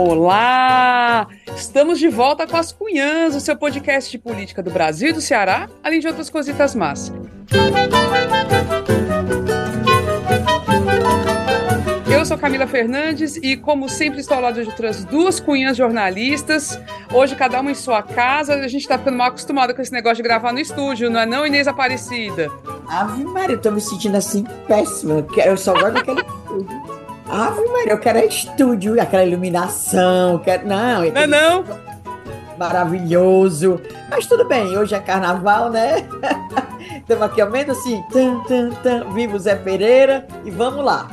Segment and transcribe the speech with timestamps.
[0.00, 1.26] Olá!
[1.56, 5.20] Estamos de volta com as Cunhãs, o seu podcast de política do Brasil e do
[5.20, 7.12] Ceará, além de outras cositas más.
[12.08, 16.78] Eu sou Camila Fernandes e, como sempre, estou ao lado de outras duas cunhas jornalistas.
[17.12, 18.54] Hoje, cada uma em sua casa.
[18.54, 21.26] A gente está ficando mal acostumado com esse negócio de gravar no estúdio, não é
[21.26, 22.48] não, Inês Aparecida?
[22.86, 25.26] Ave Maria, eu tô me sentindo assim péssima.
[25.44, 26.98] Eu só gosto daquele estúdio.
[27.30, 30.66] Ave Maria, eu quero estúdio, aquela iluminação, quero...
[30.66, 31.64] Não, não é não?
[32.58, 33.80] Maravilhoso.
[34.10, 36.08] Mas tudo bem, hoje é carnaval, né?
[36.98, 41.06] Estamos aqui ao menos assim, tan, tan, tan, vivo Zé Pereira e vamos lá.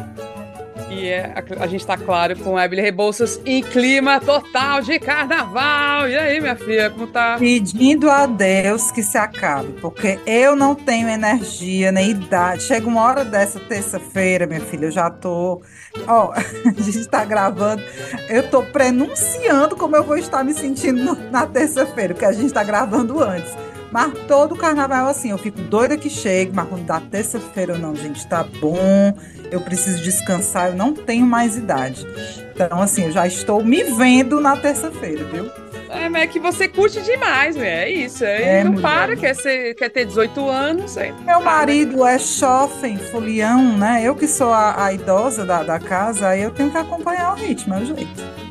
[0.89, 4.99] E é, a, a gente está claro com a Emily Rebouças em clima total de
[4.99, 6.07] carnaval.
[6.07, 7.37] E aí, minha filha, como tá?
[7.39, 12.63] Pedindo a Deus que se acabe, porque eu não tenho energia nem idade.
[12.63, 15.61] Chega uma hora dessa terça-feira, minha filha, eu já tô.
[16.07, 17.81] Ó, a gente está gravando.
[18.29, 22.63] Eu tô prenunciando como eu vou estar me sentindo na terça-feira, porque a gente está
[22.63, 23.64] gravando antes.
[23.95, 28.27] Mas todo carnaval assim, eu fico doida que chegue, mas quando dá terça-feira, não, gente,
[28.27, 29.17] tá bom,
[29.49, 32.05] eu preciso descansar, eu não tenho mais idade.
[32.53, 35.49] Então, assim, eu já estou me vendo na terça-feira, viu?
[35.89, 37.85] É, mas é que você curte demais, né?
[37.85, 38.25] É isso.
[38.25, 38.81] É, não mulher.
[38.81, 40.97] para, quer, ser, quer ter 18 anos.
[40.97, 44.01] Aí Meu marido é chofem, folião, né?
[44.03, 47.35] Eu que sou a, a idosa da, da casa, aí eu tenho que acompanhar o
[47.37, 48.44] ritmo, é o jeito.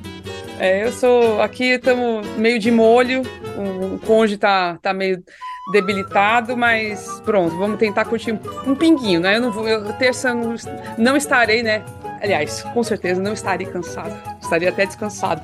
[0.58, 1.40] É, eu sou.
[1.42, 3.22] Aqui estamos meio de molho,
[3.56, 5.22] o, o cônjuge tá, tá meio
[5.72, 9.36] debilitado, mas pronto, vamos tentar curtir um, um pinguinho, né?
[9.36, 10.54] Eu não vou, eu, terça não,
[10.98, 11.82] não estarei, né?
[12.22, 15.42] Aliás, com certeza não estarei cansado, estaria até descansado.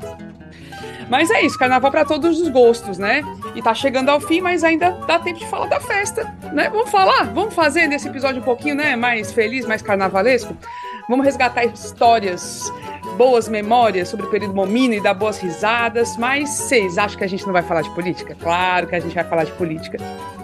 [1.09, 3.23] Mas é isso, carnaval para todos os gostos, né?
[3.57, 6.69] E tá chegando ao fim, mas ainda dá tempo de falar da festa, né?
[6.71, 8.95] Vamos falar, vamos fazer nesse episódio um pouquinho, né?
[8.95, 10.57] Mais feliz, mais carnavalesco.
[11.09, 12.73] Vamos resgatar histórias,
[13.21, 16.17] boas memórias sobre o período momino e dar boas risadas.
[16.17, 18.35] Mas vocês acham que a gente não vai falar de política?
[18.35, 19.99] Claro que a gente vai falar de política.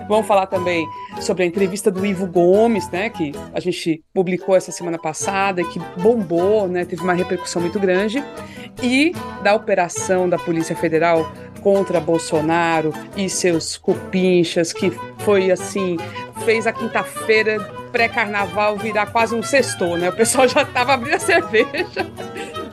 [0.07, 0.87] Vamos falar também
[1.23, 5.81] sobre a entrevista do Ivo Gomes, né, que a gente publicou essa semana passada, que
[5.97, 8.23] bombou, né, teve uma repercussão muito grande,
[8.83, 9.13] e
[9.43, 11.27] da operação da Polícia Federal
[11.63, 15.97] contra Bolsonaro e seus cupinchas, que foi assim,
[16.45, 17.59] fez a quinta-feira
[17.91, 20.11] pré-carnaval virar quase um sextor, né?
[20.11, 22.07] O pessoal já estava abrindo a cerveja.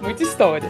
[0.04, 0.70] Muita história.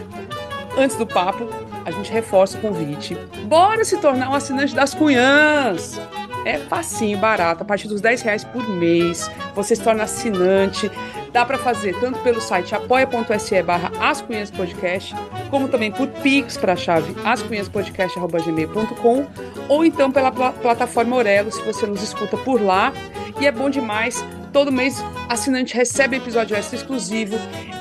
[0.78, 1.48] Antes do papo,
[1.84, 3.16] a gente reforça o convite.
[3.46, 6.00] Bora se tornar um assinante das Cunhãs!
[6.44, 9.28] É facinho, barato, a partir dos 10 reais por mês.
[9.54, 10.90] Você se torna assinante.
[11.34, 13.90] Dá para fazer tanto pelo site apoia.se barra
[14.56, 15.12] Podcast,
[15.50, 19.26] como também por Pix para a chave ascunhaspodcast.gmail.com
[19.68, 22.92] ou então pela pl plataforma Orelo, se você nos escuta por lá.
[23.40, 24.24] E é bom demais
[24.54, 27.34] Todo mês, assinante recebe episódio extra exclusivo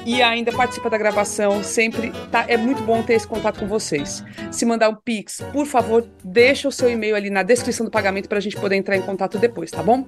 [0.07, 1.63] e ainda participa da gravação.
[1.63, 4.23] Sempre tá, é muito bom ter esse contato com vocês.
[4.51, 8.27] Se mandar um Pix, por favor, deixa o seu e-mail ali na descrição do pagamento
[8.27, 10.07] para a gente poder entrar em contato depois, tá bom?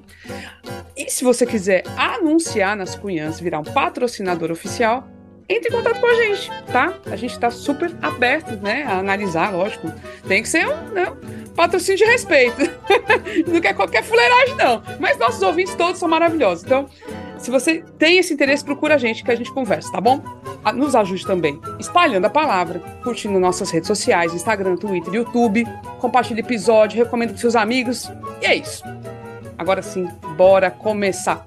[0.97, 5.07] E se você quiser anunciar nas Cunhãs, virar um patrocinador oficial,
[5.47, 6.93] entre em contato com a gente, tá?
[7.05, 9.91] A gente está super aberto, né, a analisar, lógico.
[10.27, 11.05] Tem que ser um, né,
[11.55, 12.61] patrocínio de respeito.
[13.47, 14.81] não quer qualquer fuleiragem, não.
[14.99, 16.63] Mas nossos ouvintes todos são maravilhosos.
[16.63, 16.89] Então,
[17.37, 20.19] se você tem esse interesse, procura a gente que a gente conversa, tá bom?
[20.73, 25.63] Nos ajude também espalhando a palavra, curtindo nossas redes sociais, Instagram, Twitter, YouTube,
[25.99, 28.11] compartilhe episódio, recomenda com seus amigos.
[28.41, 28.83] E é isso.
[29.59, 31.45] Agora sim, bora começar.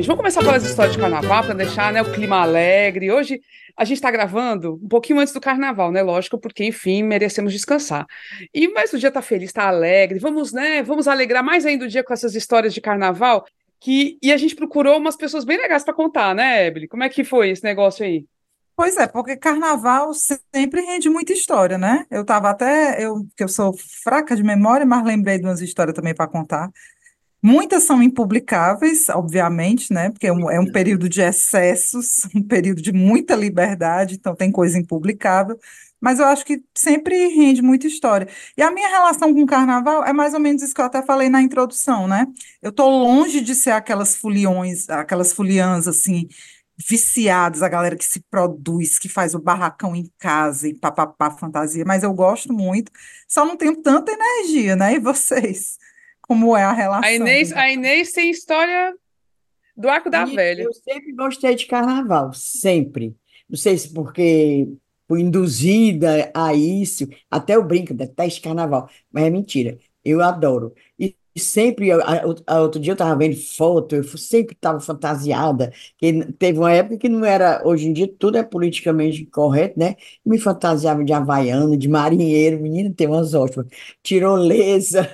[0.00, 3.10] Gente, vamos começar pelas histórias de carnaval para deixar né, o clima alegre.
[3.12, 3.40] Hoje
[3.76, 6.02] a gente está gravando um pouquinho antes do carnaval, né?
[6.02, 8.06] Lógico, porque enfim merecemos descansar.
[8.52, 10.18] E mas o dia está feliz, está alegre.
[10.18, 10.82] Vamos, né?
[10.82, 13.44] Vamos alegrar mais ainda o dia com essas histórias de carnaval.
[13.78, 16.88] Que e a gente procurou umas pessoas bem legais para contar, né, Ebele?
[16.88, 18.24] Como é que foi esse negócio aí?
[18.76, 22.06] Pois é, porque carnaval sempre rende muita história, né?
[22.10, 25.94] Eu estava até, eu, que eu sou fraca de memória, mas lembrei de umas histórias
[25.94, 26.70] também para contar.
[27.42, 30.10] Muitas são impublicáveis, obviamente, né?
[30.10, 34.52] Porque é um, é um, período de excessos, um período de muita liberdade, então tem
[34.52, 35.58] coisa impublicável.
[36.00, 38.26] Mas eu acho que sempre rende muita história.
[38.56, 41.02] E a minha relação com o carnaval é mais ou menos isso que eu até
[41.02, 42.26] falei na introdução, né?
[42.62, 46.28] Eu estou longe de ser aquelas foliões, aquelas foliãs assim,
[46.88, 51.84] viciadas, a galera que se produz, que faz o barracão em casa e papapá fantasia,
[51.86, 52.90] mas eu gosto muito,
[53.28, 54.94] só não tenho tanta energia, né?
[54.94, 55.78] E vocês?
[56.30, 57.10] Como é a A relação.
[57.12, 58.94] Inês, do- a Inês tem história
[59.76, 60.62] do Arco da E Velha.
[60.62, 63.16] eu sempre gostei de carnaval, sempre.
[63.48, 64.68] Não sei se porque
[65.08, 70.72] fui induzida a isso, até eu brinco, detesto carnaval, mas é mentira, eu adoro.
[70.96, 75.72] E sempre, a- a- a- outro dia eu estava vendo foto, eu sempre estava fantasiada,
[75.98, 79.94] que teve uma época que não era, hoje em dia tudo é politicamente correto, né?
[80.24, 83.66] Me fantasiava de havaiano, de marinheiro, menina, tem umas ótimas.
[84.02, 85.08] Tirolesa,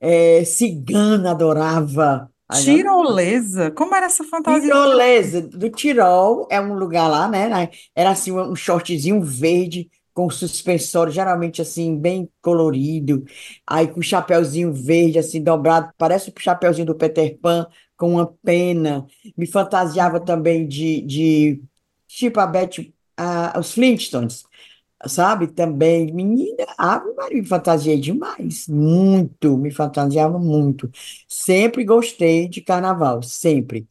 [0.00, 2.30] eh, cigana, adorava.
[2.50, 3.70] Tirolesa?
[3.70, 4.74] Como era essa fantasia?
[4.74, 7.48] Tirolesa, do Tirol, é um lugar lá, né,
[7.94, 13.24] Era assim, um shortzinho verde, com suspensório, geralmente assim, bem colorido,
[13.64, 19.06] aí com chapéuzinho verde, assim, dobrado, parece o chapéuzinho do Peter Pan, com uma pena.
[19.36, 21.62] Me fantasiava também de, de
[22.08, 24.42] tipo a Betty, a, os Flintstones,
[25.06, 25.46] sabe?
[25.48, 30.90] Também, menina, Ave Maria, me fantasiei demais, muito, me fantasiava muito.
[31.28, 33.88] Sempre gostei de carnaval, sempre.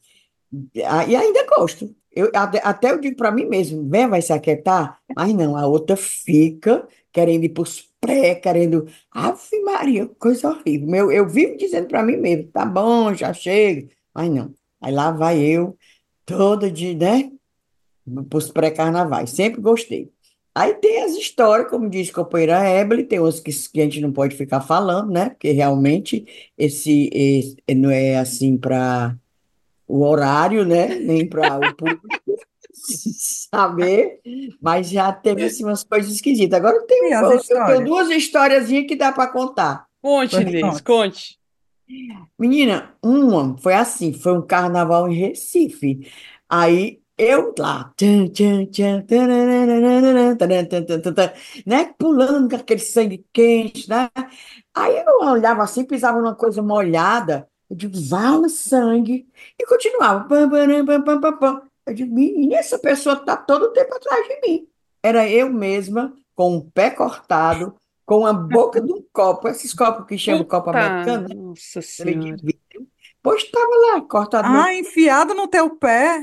[0.74, 0.82] E
[1.16, 1.94] ainda gosto.
[2.18, 5.96] Eu, até eu digo para mim mesmo, vem, vai se aquietar, mas não, a outra
[5.96, 8.88] fica querendo ir para os pré, querendo.
[9.08, 10.88] Ave Maria, coisa horrível.
[10.88, 14.52] Meu, eu vivo dizendo para mim mesmo, tá bom, já chega, mas não.
[14.80, 15.76] Aí lá vai eu,
[16.26, 17.30] toda de, né,
[18.28, 20.10] para os pré-carnavais, sempre gostei.
[20.52, 24.00] Aí tem as histórias, como diz a companheira Ebele, tem umas que, que a gente
[24.00, 26.26] não pode ficar falando, né, porque realmente
[26.58, 29.16] esse, esse não é assim para
[29.88, 30.94] o horário, né?
[30.96, 32.06] Nem para o público
[33.50, 34.20] saber,
[34.60, 36.58] mas já teve assim, umas coisas esquisitas.
[36.58, 37.84] Agora eu tenho, E as eu, tenho histórias?
[37.84, 39.86] duas historiazinhas que dá para contar.
[40.00, 41.38] Conte, Inês, conte.
[42.38, 46.06] Menina, uma foi assim, foi um carnaval em Recife.
[46.48, 49.04] Aí eu lá, tchan, tchan, tchan,
[51.66, 51.92] né?
[51.98, 54.08] Pulando com aquele sangue quente, né?
[54.74, 59.28] Aí eu olhava assim, pisava numa coisa molhada, eu digo, vala sangue,
[59.58, 60.28] e continuava.
[60.28, 61.62] Pam, pam, pam, pam, pam, pam.
[61.86, 64.68] Eu digo, menina, essa pessoa está todo o tempo atrás de mim.
[65.02, 67.74] Era eu mesma, com um pé cortado,
[68.04, 71.34] com a boca de um copo, esses copos que chamam copo Puta, americano, né?
[71.34, 72.36] nossa senhora.
[73.22, 74.60] Pois estava lá, cortado meu.
[74.60, 76.20] Ah, enfiado no teu pé.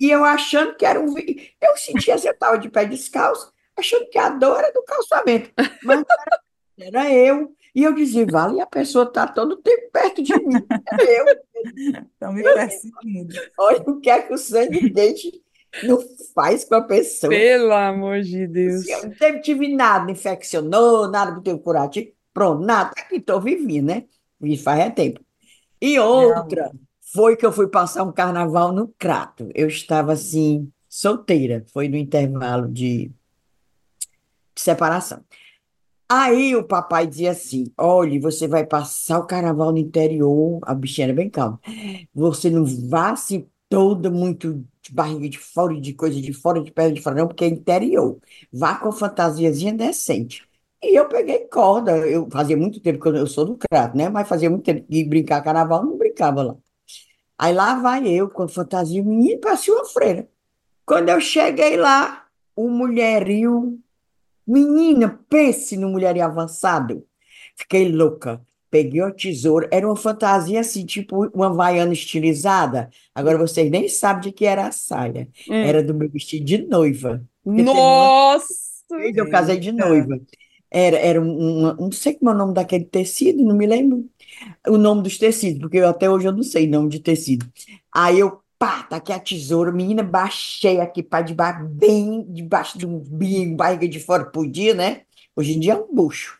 [0.00, 1.14] E eu achando que era um.
[1.60, 5.52] Eu sentia assim, eu estava de pé descalço, achando que a dor era do calçamento.
[5.84, 6.40] Mas não era,
[6.82, 7.54] era eu.
[7.74, 10.56] E eu dizia, vale, a pessoa está todo o tempo perto de mim.
[10.90, 11.24] Era eu.
[12.12, 13.34] Estão me perseguindo.
[13.58, 15.42] Olha o que é que o sangue quente
[15.84, 15.98] não
[16.34, 17.30] faz com a pessoa.
[17.30, 18.88] Pelo amor de Deus.
[18.88, 22.10] Assim, eu não tive nada, não infeccionou, nada que teve curativo.
[22.32, 22.90] Pronto, nada.
[22.96, 24.04] Aqui estou vivinha, né?
[24.42, 25.20] E faz é tempo.
[25.80, 26.70] E outra
[27.12, 29.48] foi que eu fui passar um carnaval no Crato.
[29.54, 31.64] Eu estava assim, solteira.
[31.72, 33.10] Foi no intervalo de,
[34.54, 35.24] de separação.
[36.12, 40.58] Aí o papai dizia assim: olhe, você vai passar o carnaval no interior.
[40.62, 41.60] A bichinha era bem calma.
[42.12, 46.72] Você não vá assim toda muito de barriga de fora, de coisa de fora, de
[46.72, 48.18] perna de fora, não, porque é interior.
[48.52, 50.48] Vá com fantasiazinha decente.
[50.82, 51.92] E eu peguei corda.
[51.98, 54.08] Eu fazia muito tempo que eu, sou do Crato, né?
[54.08, 56.56] Mas fazia muito tempo que brincar carnaval, não brincava lá.
[57.38, 60.28] Aí lá vai eu com fantasia, menino, parecia uma freira.
[60.86, 62.26] Quando eu cheguei lá,
[62.56, 63.80] o mulherio,
[64.50, 67.06] menina, pense no mulherio avançado.
[67.56, 68.44] Fiquei louca.
[68.70, 72.88] Peguei a tesoura, era uma fantasia assim, tipo uma havaiana estilizada.
[73.14, 75.28] Agora vocês nem sabem de que era a saia.
[75.46, 75.56] Hum.
[75.60, 77.26] Era do meu vestido de noiva.
[77.52, 78.14] Porque uma
[78.44, 78.96] Nossa!
[78.98, 80.20] vez eu casei de noiva.
[80.70, 84.08] Era, era um, um- não sei como é o nome daquele tecido, não me lembro
[84.68, 87.46] o nome dos tecidos, porque eu, até hoje eu não sei nome de tecido.
[87.94, 92.86] Aí eu, pá, tá aqui a tesoura, menina, baixei aqui para debaixo, bem debaixo do
[92.86, 95.00] umbigo, barriga de fora, podia, né?
[95.34, 96.38] Hoje em dia é um bucho.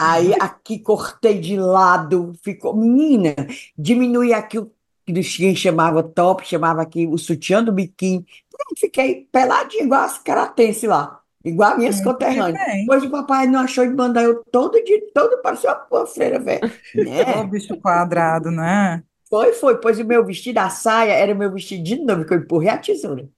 [0.00, 3.34] Aí aqui cortei de lado, ficou, menina,
[3.76, 4.70] diminui aqui o
[5.04, 8.24] que quem chamava top, chamava aqui o sutiã do biquíni.
[8.48, 12.64] Pronto, fiquei peladinho, igual as caratense lá, igual as minhas Muito conterrâneas.
[12.64, 12.86] bem.
[12.86, 16.38] Pois o papai não achou de mandar eu todo de todo parecia uma pô, freira,
[16.38, 16.70] velho.
[16.94, 17.44] Né?
[17.44, 19.02] bicho quadrado, né?
[19.28, 19.80] Foi, foi.
[19.80, 22.68] Pois o meu vestido, a saia, era o meu vestido de noiva, que eu empurrei
[22.68, 23.28] a tesoura.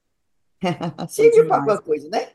[1.09, 2.29] Serviu para alguma coisa, né?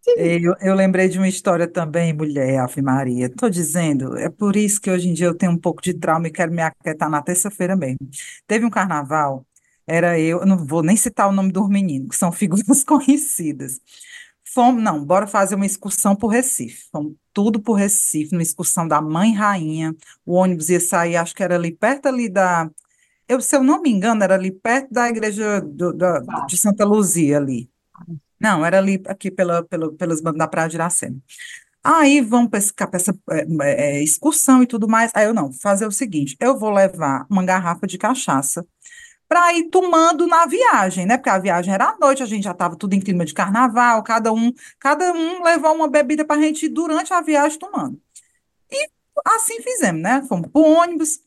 [0.00, 0.54] Serviu.
[0.60, 3.26] Eu, eu lembrei de uma história também, mulher, Ave Maria.
[3.26, 6.28] Estou dizendo, é por isso que hoje em dia eu tenho um pouco de trauma
[6.28, 7.98] e quero me aquietar na terça-feira mesmo.
[8.46, 9.44] Teve um carnaval,
[9.86, 13.80] era eu, eu não vou nem citar o nome dos meninos, que são figuras conhecidas.
[14.54, 16.88] Fomos, não, bora fazer uma excursão por Recife.
[16.90, 19.94] Fomos tudo por Recife, uma excursão da Mãe Rainha.
[20.24, 22.70] O ônibus ia sair, acho que era ali perto ali da.
[23.28, 26.84] Eu, se eu não me engano, era ali perto da igreja do- da- de Santa
[26.84, 27.70] Luzia ali.
[28.40, 31.18] Não, era ali aqui pela, pela, pelas bandas da Praia de Iracema.
[31.82, 35.10] Aí vão pescar essa é, é, excursão e tudo mais.
[35.14, 38.66] Aí eu não, fazer o seguinte: eu vou levar uma garrafa de cachaça
[39.28, 41.18] para ir tomando na viagem, né?
[41.18, 44.02] Porque a viagem era à noite, a gente já estava tudo em clima de carnaval,
[44.02, 48.00] cada um, cada um levou uma bebida para a gente ir durante a viagem tomando.
[48.70, 48.88] E
[49.26, 50.24] assim fizemos, né?
[50.28, 51.20] Fomos para o ônibus,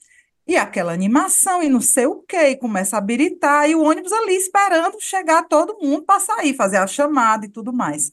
[0.48, 4.12] e aquela animação, e não sei o quê, e começa a biritar, e o ônibus
[4.12, 8.12] ali esperando chegar todo mundo para sair, fazer a chamada e tudo mais.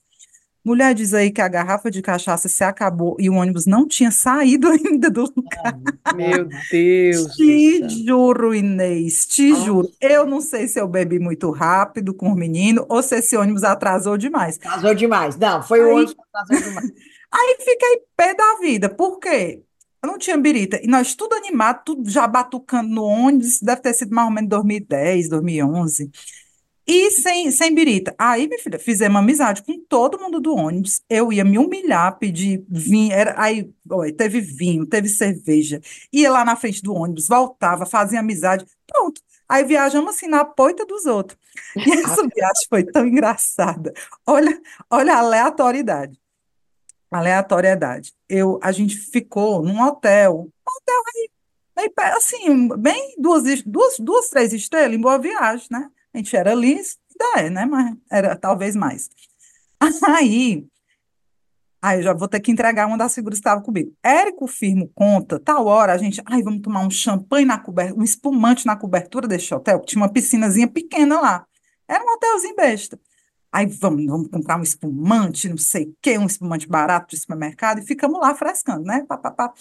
[0.69, 4.11] Mulher diz aí que a garrafa de cachaça se acabou e o ônibus não tinha
[4.11, 5.79] saído ainda do lugar.
[6.15, 7.35] Meu Deus.
[7.35, 9.65] Te juro, Inês, te Nossa.
[9.65, 9.91] juro.
[9.99, 13.65] Eu não sei se eu bebi muito rápido com o menino ou se esse ônibus
[13.65, 14.57] atrasou demais.
[14.57, 15.39] Atrasou demais.
[15.39, 16.93] Não, foi aí, o ônibus que atrasou demais.
[17.31, 18.89] Aí fiquei pé da vida.
[18.89, 19.63] Por quê?
[20.03, 20.81] Eu não tinha birita.
[20.83, 23.61] E nós tudo animado, tudo já batucando no ônibus.
[23.61, 26.11] Deve ter sido mais ou menos 2010, 2011.
[26.91, 28.15] E sem, sem birita.
[28.19, 31.03] Aí, minha filha, fizemos amizade com todo mundo do ônibus.
[31.07, 33.13] Eu ia me humilhar, pedir vinho.
[33.13, 33.71] Era, aí,
[34.17, 35.83] teve vinho, teve cerveja.
[36.11, 38.65] Ia lá na frente do ônibus, voltava, fazia amizade.
[38.87, 39.21] Pronto.
[39.47, 41.39] Aí viajamos assim na poita dos outros.
[41.77, 43.93] E essa viagem foi tão engraçada.
[44.27, 44.59] Olha,
[44.91, 46.19] olha a aleatoriedade.
[47.11, 48.15] Aleatoriedade.
[48.27, 51.31] Eu, a gente ficou num hotel, um hotel aí,
[51.77, 55.91] aí assim, bem duas, duas, duas, três estrelas em Boa Viagem, né?
[56.19, 56.81] Gente era ali,
[57.37, 57.65] é, né?
[57.65, 59.09] Mas era talvez mais.
[60.05, 60.67] Aí,
[61.81, 63.95] aí já vou ter que entregar uma das figuras que estava comigo.
[64.03, 68.03] Érico Firmo conta, tal hora a gente, ai, vamos tomar um champanhe na cobertura, um
[68.03, 71.47] espumante na cobertura desse hotel, tinha uma piscinazinha pequena lá.
[71.87, 72.99] Era um hotelzinho besta.
[73.53, 77.79] Aí vamos, vamos comprar um espumante, não sei o quê, um espumante barato de supermercado,
[77.79, 79.05] e ficamos lá frescando, né?
[79.09, 79.55] Pá, pá, pá.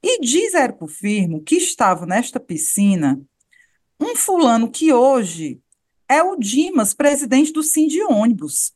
[0.00, 3.20] E diz Érico Firmo que estava nesta piscina
[4.00, 5.60] um fulano que hoje
[6.08, 8.72] é o Dimas, presidente do Sim de ônibus.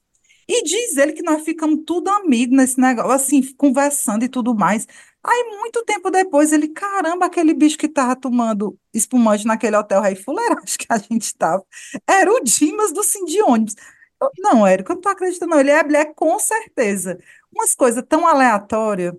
[0.48, 4.86] E diz ele que nós ficamos tudo amigos nesse negócio, assim, conversando e tudo mais.
[5.24, 10.16] Aí, muito tempo depois, ele, caramba, aquele bicho que estava tomando espumante naquele hotel Rei
[10.16, 11.64] Fuleiragem que a gente estava,
[12.06, 13.76] era o Dimas do Sim de ônibus.
[14.20, 15.60] Eu, não, Érico, eu não tô acreditando, não.
[15.60, 17.18] Ele é, ele é com certeza.
[17.52, 19.14] Umas coisas tão aleatórias.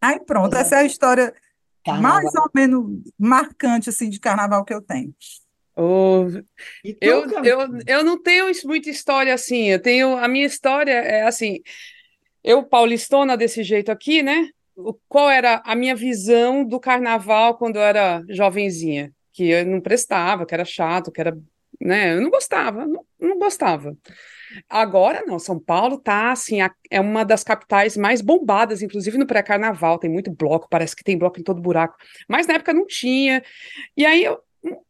[0.00, 1.34] Aí, pronto, essa é a história
[1.84, 2.22] carnaval.
[2.22, 5.14] mais ou menos marcante, assim, de carnaval que eu tenho.
[5.82, 6.26] Oh,
[7.00, 9.70] eu, eu, eu não tenho muita história assim.
[9.70, 11.60] Eu tenho a minha história é assim.
[12.44, 14.50] Eu paulistona desse jeito aqui, né?
[15.08, 19.10] Qual era a minha visão do carnaval quando eu era jovenzinha?
[19.32, 21.34] Que eu não prestava, que era chato, que era,
[21.80, 22.14] né?
[22.14, 23.96] Eu não gostava, não, não gostava.
[24.68, 29.26] Agora não, São Paulo tá assim, a, é uma das capitais mais bombadas, inclusive no
[29.26, 31.96] pré-carnaval, tem muito bloco, parece que tem bloco em todo buraco,
[32.28, 33.42] mas na época não tinha.
[33.96, 34.42] E aí eu,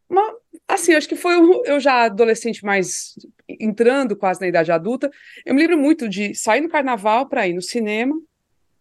[0.09, 0.35] uma,
[0.67, 1.35] assim, acho que foi
[1.65, 3.15] eu já adolescente, mais
[3.49, 5.11] entrando quase na idade adulta.
[5.45, 8.15] Eu me lembro muito de sair no carnaval para ir no cinema,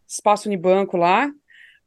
[0.07, 1.31] espaço Unibanco lá,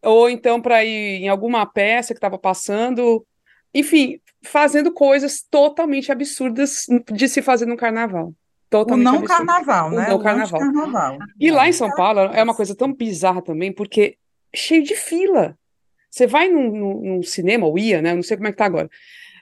[0.03, 3.27] ou então para ir em alguma peça que estava passando,
[3.75, 8.35] enfim, fazendo coisas totalmente absurdas de se fazer no carnaval.
[8.69, 10.07] Totalmente o não carnaval, né?
[10.07, 10.61] O não carnaval.
[10.61, 11.19] carnaval.
[11.39, 14.17] E lá em São Paulo é uma coisa tão bizarra também, porque
[14.55, 15.59] cheio de fila.
[16.13, 18.15] Você vai num, num, num cinema, ou ia, né?
[18.15, 18.91] Não sei como é que tá agora.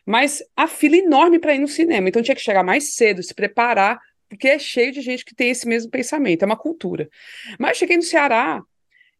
[0.06, 3.34] Mas a fila enorme para ir no cinema, então tinha que chegar mais cedo, se
[3.34, 7.10] preparar, porque é cheio de gente que tem esse mesmo pensamento, é uma cultura.
[7.58, 8.62] Mas cheguei no Ceará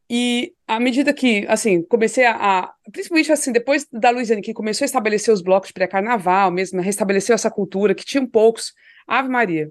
[0.09, 4.85] e à medida que, assim, comecei a, a principalmente assim, depois da Luiziane, que começou
[4.85, 8.73] a estabelecer os blocos pré-carnaval mesmo, restabeleceu essa cultura, que tinham poucos,
[9.09, 9.71] Ave Maria,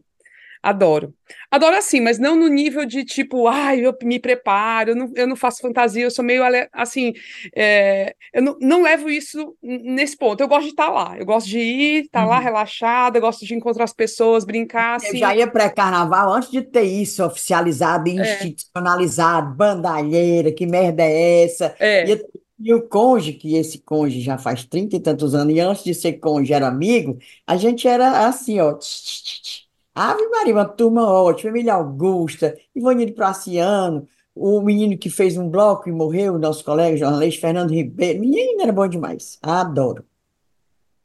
[0.61, 1.13] Adoro.
[1.49, 5.25] Adoro assim, mas não no nível de tipo, ai, eu me preparo, eu não, eu
[5.25, 7.13] não faço fantasia, eu sou meio assim,
[7.55, 10.41] é, eu não, não, levo isso nesse ponto.
[10.41, 12.31] Eu gosto de estar tá lá, eu gosto de ir, estar tá uhum.
[12.31, 14.97] lá relaxada, eu gosto de encontrar as pessoas, brincar.
[14.97, 15.07] Assim.
[15.07, 18.13] Eu já ia pré-carnaval antes de ter isso oficializado, é.
[18.13, 19.55] institucionalizado, é.
[19.55, 21.73] bandalheira, que merda é essa?
[21.79, 22.11] É.
[22.11, 22.25] E,
[22.59, 25.93] e o conge, que esse conge já faz trinta e tantos anos, e antes de
[25.93, 28.73] ser conge era amigo, a gente era assim, ó.
[28.73, 29.68] Tch, tch, tch,
[30.01, 35.89] Ave Maria, uma turma ótima, Emília Augusta, Ivanildo Praciano, o menino que fez um bloco
[35.89, 38.21] e morreu, nosso colega jornalista Fernando Ribeiro.
[38.21, 39.37] Menino era bom demais.
[39.41, 40.05] Adoro.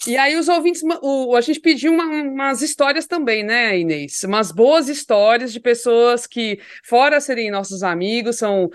[0.07, 4.23] E aí os ouvintes, o, a gente pediu uma, umas histórias também, né, Inês?
[4.23, 8.71] Umas boas histórias de pessoas que, fora serem nossos amigos, são,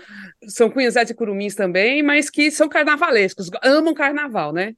[0.48, 4.74] são e curumins também, mas que são carnavalescos, amam carnaval, né?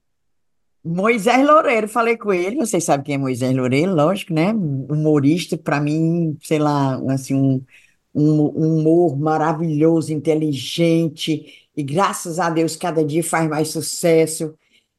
[0.85, 4.53] Moisés Loureiro, falei com ele, vocês sabem quem é Moisés Loureiro, lógico, né?
[4.53, 7.65] Humorista, para mim, sei lá, assim, um,
[8.15, 8.41] um,
[8.81, 14.55] humor maravilhoso, inteligente, e graças a Deus cada dia faz mais sucesso.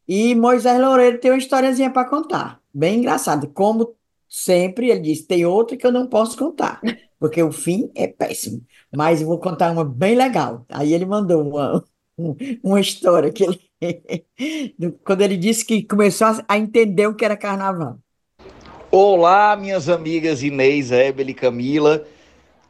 [0.07, 3.47] E Moisés Loureiro tem uma historiazinha para contar, bem engraçada.
[3.47, 3.95] Como
[4.29, 6.81] sempre, ele disse: tem outra que eu não posso contar,
[7.19, 8.65] porque o fim é péssimo.
[8.95, 10.65] Mas eu vou contar uma bem legal.
[10.69, 11.83] Aí ele mandou uma,
[12.63, 13.59] uma história que ele,
[15.03, 17.97] quando ele disse que começou a entender o que era carnaval.
[18.91, 22.03] Olá, minhas amigas Inês, Ebel e Camila,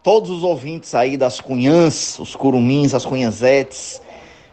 [0.01, 4.01] todos os ouvintes aí das Cunhãs, os curumins, as cunhazetes.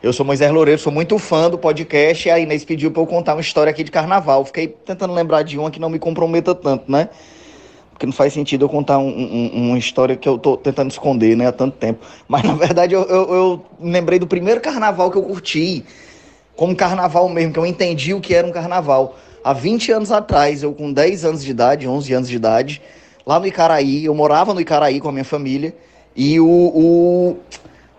[0.02, 3.06] Eu sou Moisés Loureiro, sou muito fã do podcast e a Inês pediu para eu
[3.06, 4.44] contar uma história aqui de carnaval.
[4.44, 7.08] Fiquei tentando lembrar de uma que não me comprometa tanto, né?
[7.90, 11.36] Porque não faz sentido eu contar um, um, uma história que eu tô tentando esconder,
[11.36, 12.04] né, há tanto tempo.
[12.26, 15.84] Mas na verdade eu, eu, eu lembrei do primeiro carnaval que eu curti,
[16.56, 19.16] como carnaval mesmo, que eu entendi o que era um carnaval.
[19.42, 22.82] Há 20 anos atrás, eu com 10 anos de idade, 11 anos de idade,
[23.26, 25.74] lá no Icaraí, eu morava no Icaraí com a minha família,
[26.14, 27.36] e o, o,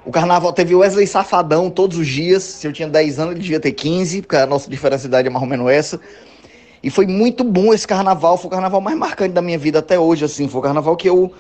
[0.06, 3.42] o carnaval teve o Wesley Safadão todos os dias, se eu tinha 10 anos ele
[3.42, 6.00] devia ter 15, porque a nossa diferença de idade é mais ou menos essa,
[6.84, 10.00] e foi muito bom esse carnaval, foi o carnaval mais marcante da minha vida até
[10.00, 11.32] hoje, assim, foi o carnaval que eu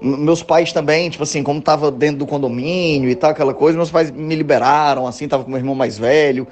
[0.00, 3.90] meus pais também, tipo assim, como tava dentro do condomínio e tal, aquela coisa, meus
[3.90, 6.46] pais me liberaram, assim, tava com meu irmão mais velho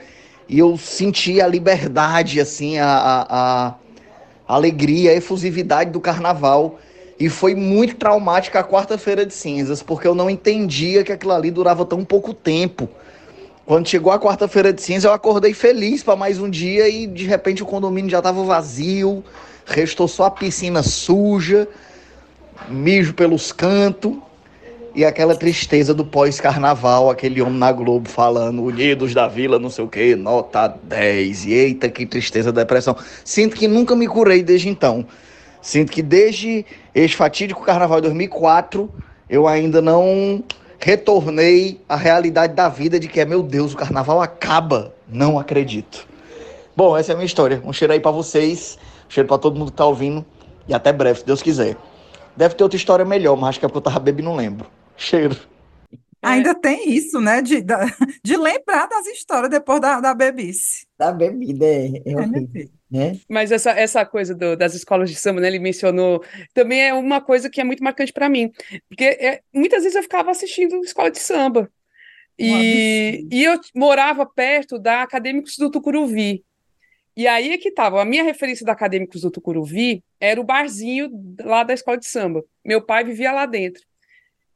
[0.49, 3.67] e eu senti a liberdade, assim, a, a,
[4.47, 6.79] a alegria, a efusividade do carnaval.
[7.19, 11.51] E foi muito traumática a quarta-feira de cinzas, porque eu não entendia que aquilo ali
[11.51, 12.89] durava tão pouco tempo.
[13.65, 17.25] Quando chegou a quarta-feira de cinzas, eu acordei feliz para mais um dia e de
[17.25, 19.25] repente o condomínio já estava vazio,
[19.65, 21.69] restou só a piscina suja,
[22.69, 24.15] mijo pelos cantos.
[24.95, 29.85] E aquela tristeza do pós-carnaval, aquele homem na Globo falando, Unidos da Vila, não sei
[29.85, 31.47] o quê, nota 10.
[31.47, 32.97] E eita, que tristeza, depressão.
[33.25, 35.05] Sinto que nunca me curei desde então.
[35.61, 38.89] Sinto que desde esse fatídico carnaval de 2004,
[39.29, 40.45] eu ainda não
[40.79, 44.95] retornei à realidade da vida de que é, meu Deus, o carnaval acaba.
[45.09, 46.07] Não acredito.
[46.77, 47.61] Bom, essa é a minha história.
[47.65, 50.25] Um cheiro aí para vocês, um cheiro para todo mundo que tá ouvindo.
[50.69, 51.77] E até breve, se Deus quiser.
[52.37, 54.67] Deve ter outra história melhor, mas acho que é porque eu tava bebendo não lembro
[54.97, 55.37] cheiro.
[56.23, 56.29] É.
[56.29, 57.43] Ainda tem isso, né?
[57.43, 57.63] De,
[58.25, 60.87] de lembrar das histórias depois da, da bebice.
[60.99, 63.19] Da bebida, é, é, é horrível, né?
[63.29, 65.49] Mas essa, essa coisa do, das escolas de samba, né?
[65.49, 68.51] Ele mencionou, também é uma coisa que é muito marcante para mim.
[68.89, 71.71] Porque é, muitas vezes eu ficava assistindo escola de samba.
[72.39, 76.43] E, e eu morava perto da Acadêmicos do Tucuruvi.
[77.17, 78.03] E aí é que estava.
[78.03, 82.45] A minha referência da Acadêmicos do Tucuruvi era o barzinho lá da escola de samba.
[82.65, 83.83] Meu pai vivia lá dentro.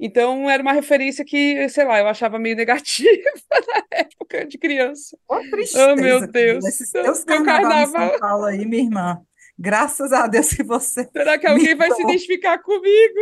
[0.01, 3.09] Então era uma referência que, sei lá, eu achava meio negativa
[3.67, 5.17] na época de criança.
[5.29, 6.65] Oh, tristeza, oh meu Deus.
[6.65, 9.21] Esses teus carnaval, São Paulo aí, minha irmã.
[9.59, 11.09] Graças a Deus que você.
[11.13, 13.21] Será que alguém vai se identificar comigo?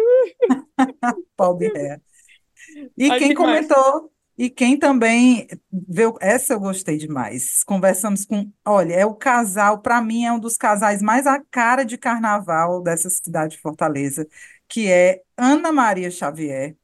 [1.35, 1.99] Pode é.
[2.97, 7.65] E Ai, quem comentou, e quem também viu, essa eu gostei demais.
[7.65, 11.85] Conversamos com, olha, é o casal, para mim é um dos casais mais a cara
[11.85, 14.27] de carnaval dessa cidade de Fortaleza
[14.69, 16.77] que é Ana Maria Xavier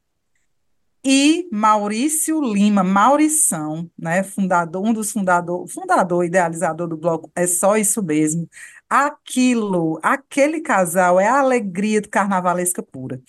[1.04, 7.76] e Maurício Lima, Maurição, né, fundador, um dos fundador, fundador, idealizador do bloco É Só
[7.76, 8.48] Isso Mesmo.
[8.88, 13.20] Aquilo, aquele casal é a alegria do carnavalesca pura.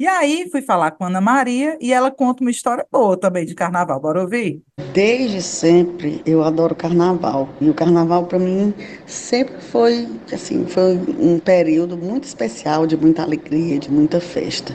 [0.00, 3.54] E aí fui falar com Ana Maria e ela conta uma história boa também de
[3.54, 4.00] carnaval.
[4.00, 4.62] Bora ouvir?
[4.94, 7.50] Desde sempre eu adoro carnaval.
[7.60, 8.72] E o carnaval para mim
[9.04, 14.74] sempre foi assim, foi um período muito especial, de muita alegria, de muita festa.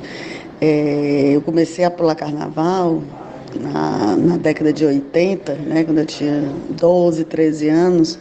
[0.62, 3.02] É, eu comecei a pular carnaval
[3.60, 8.20] na, na década de 80, né, quando eu tinha 12, 13 anos.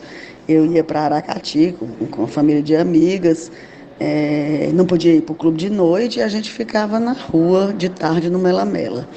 [0.48, 3.52] Eu ia para Aracati com, com a família de amigas
[3.98, 7.72] é, não podia ir para o clube de noite e a gente ficava na rua
[7.76, 9.08] de tarde no Melamela.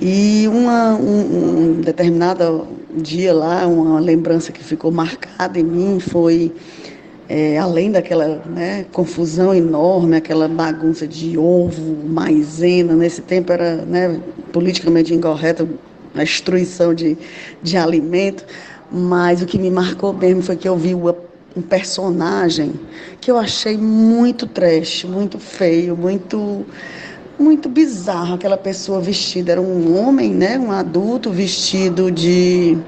[0.00, 6.52] E uma, um, um determinado dia lá, uma lembrança que ficou marcada em mim foi,
[7.28, 14.20] é, além daquela né, confusão enorme, aquela bagunça de ovo, maisena, nesse tempo era né,
[14.52, 15.68] politicamente incorreto
[16.14, 17.16] a destruição de,
[17.62, 18.44] de alimento,
[18.90, 21.08] mas o que me marcou mesmo foi que eu vi o
[21.56, 22.72] um personagem
[23.20, 26.66] que eu achei muito trash, muito feio, muito
[27.36, 32.78] muito bizarro aquela pessoa vestida era um homem, né, um adulto vestido de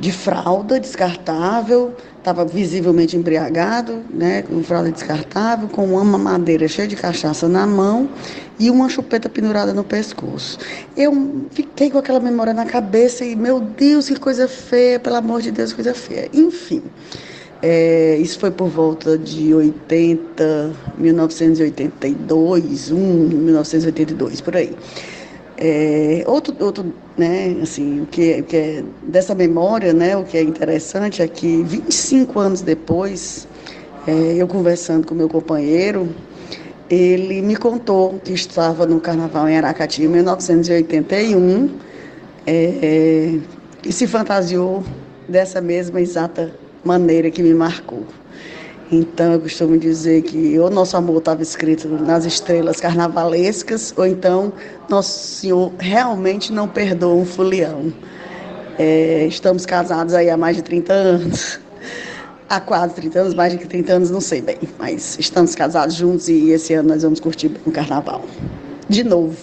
[0.00, 6.94] de fralda descartável, estava visivelmente embriagado, né, com fralda descartável, com uma madeira cheia de
[6.94, 8.08] cachaça na mão
[8.60, 10.58] e uma chupeta pendurada no pescoço.
[10.96, 15.42] Eu fiquei com aquela memória na cabeça e, meu Deus, que coisa feia, pelo amor
[15.42, 16.28] de Deus, coisa feia.
[16.32, 16.82] Enfim,
[17.60, 24.76] é, isso foi por volta de 80, 1982, 1, 1982, por aí.
[25.56, 30.38] É, outro, outro, né, assim, o que, o que é dessa memória, né, o que
[30.38, 33.48] é interessante é que 25 anos depois,
[34.06, 36.08] é, eu conversando com meu companheiro,
[36.88, 41.70] ele me contou que estava no carnaval em Aracati em 1981
[42.46, 43.36] é,
[43.84, 44.84] e se fantasiou
[45.28, 46.52] dessa mesma exata
[46.84, 48.04] maneira que me marcou.
[48.90, 54.52] Então eu costumo dizer que ou nosso amor estava escrito nas estrelas carnavalescas, ou então
[54.88, 57.92] Nosso Senhor realmente não perdoa um fulião.
[58.78, 61.60] É, estamos casados aí há mais de 30 anos.
[62.48, 64.58] Há quase 30 anos, mais de 30 anos, não sei bem.
[64.78, 68.24] Mas estamos casados juntos e esse ano nós vamos curtir um carnaval.
[68.88, 69.36] De novo.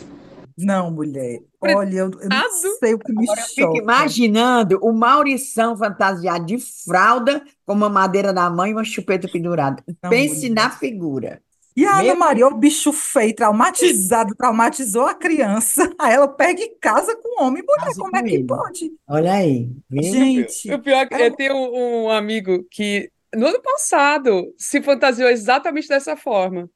[0.57, 1.41] Não, mulher.
[1.61, 3.77] Olha, eu, eu não sei o que me Agora eu fico choca.
[3.77, 9.83] imaginando o Maurição fantasiado de fralda com uma madeira na mão e uma chupeta pendurada.
[10.01, 10.63] Não, Pense mulher.
[10.63, 11.41] na figura.
[11.75, 15.89] E a Ana Meu Maria, o bicho feio, traumatizado, traumatizou a criança.
[15.99, 17.61] Aí ela pega e casa com o homem.
[17.67, 18.45] Mulher, Casa como é com que ele.
[18.45, 18.91] pode?
[19.09, 20.03] Olha aí, viu?
[20.03, 24.81] Gente, O pior é que eu tenho um, um amigo que no ano passado se
[24.81, 26.69] fantasiou exatamente dessa forma.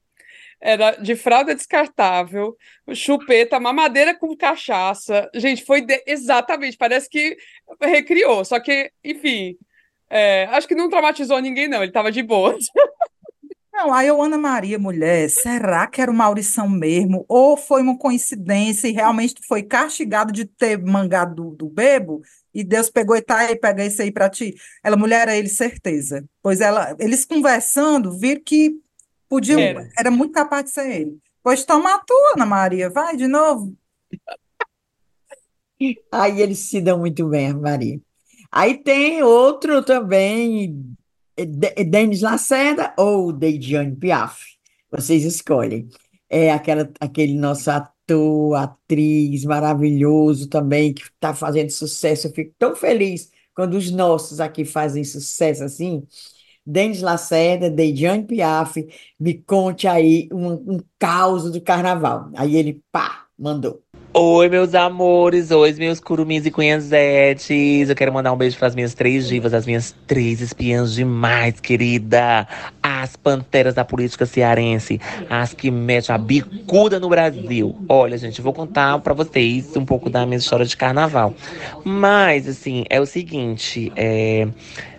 [0.60, 2.54] Era de fralda descartável,
[2.92, 5.28] chupeta, mamadeira com cachaça.
[5.34, 7.36] Gente, foi de- exatamente, parece que
[7.80, 8.44] recriou.
[8.44, 9.56] Só que, enfim,
[10.10, 11.82] é, acho que não traumatizou ninguém, não.
[11.82, 12.56] Ele tava de boa.
[13.72, 17.24] Não, aí eu, Ana Maria, mulher, será que era o Maurição mesmo?
[17.28, 22.20] Ou foi uma coincidência e realmente foi castigado de ter mangado do, do bebo?
[22.52, 24.54] E Deus pegou e tá aí, pega isso aí pra ti.
[24.84, 26.24] Ela, mulher, era ele, certeza.
[26.42, 28.72] Pois ela, eles conversando, viram que
[29.30, 29.88] podiam, Era.
[29.96, 31.18] era muito capaz de ser ele.
[31.42, 33.74] Pois toma a tua, Ana Maria, vai de novo.
[36.12, 37.98] Aí eles se dão muito bem, a Maria.
[38.52, 40.94] Aí tem outro também,
[41.36, 44.42] De- Denis Lacerda ou Dejiane Piaf.
[44.90, 45.88] Vocês escolhem.
[46.28, 52.26] É aquela, aquele nosso ator, atriz maravilhoso também, que está fazendo sucesso.
[52.26, 56.06] Eu fico tão feliz quando os nossos aqui fazem sucesso assim.
[56.70, 58.76] Denis Lacerda, Dejiane Piaf,
[59.18, 62.30] me conte aí um, um caos do carnaval.
[62.36, 63.82] Aí ele, pá, mandou.
[64.12, 67.88] Oi, meus amores, oi, meus curumins e cunhazetes.
[67.88, 71.60] Eu quero mandar um beijo para as minhas três divas, as minhas três espiãs demais,
[71.60, 72.44] querida.
[72.82, 77.76] As panteras da política cearense, as que metem a bicuda no Brasil.
[77.88, 81.32] Olha, gente, eu vou contar para vocês um pouco da minha história de carnaval.
[81.84, 84.48] Mas, assim, é o seguinte, é,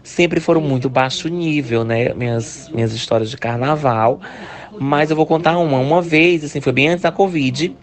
[0.01, 2.13] sempre foram muito baixo nível, né?
[2.13, 4.21] Minhas, minhas histórias de carnaval.
[4.79, 5.79] Mas eu vou contar uma.
[5.79, 7.75] Uma vez, assim, foi bem antes da Covid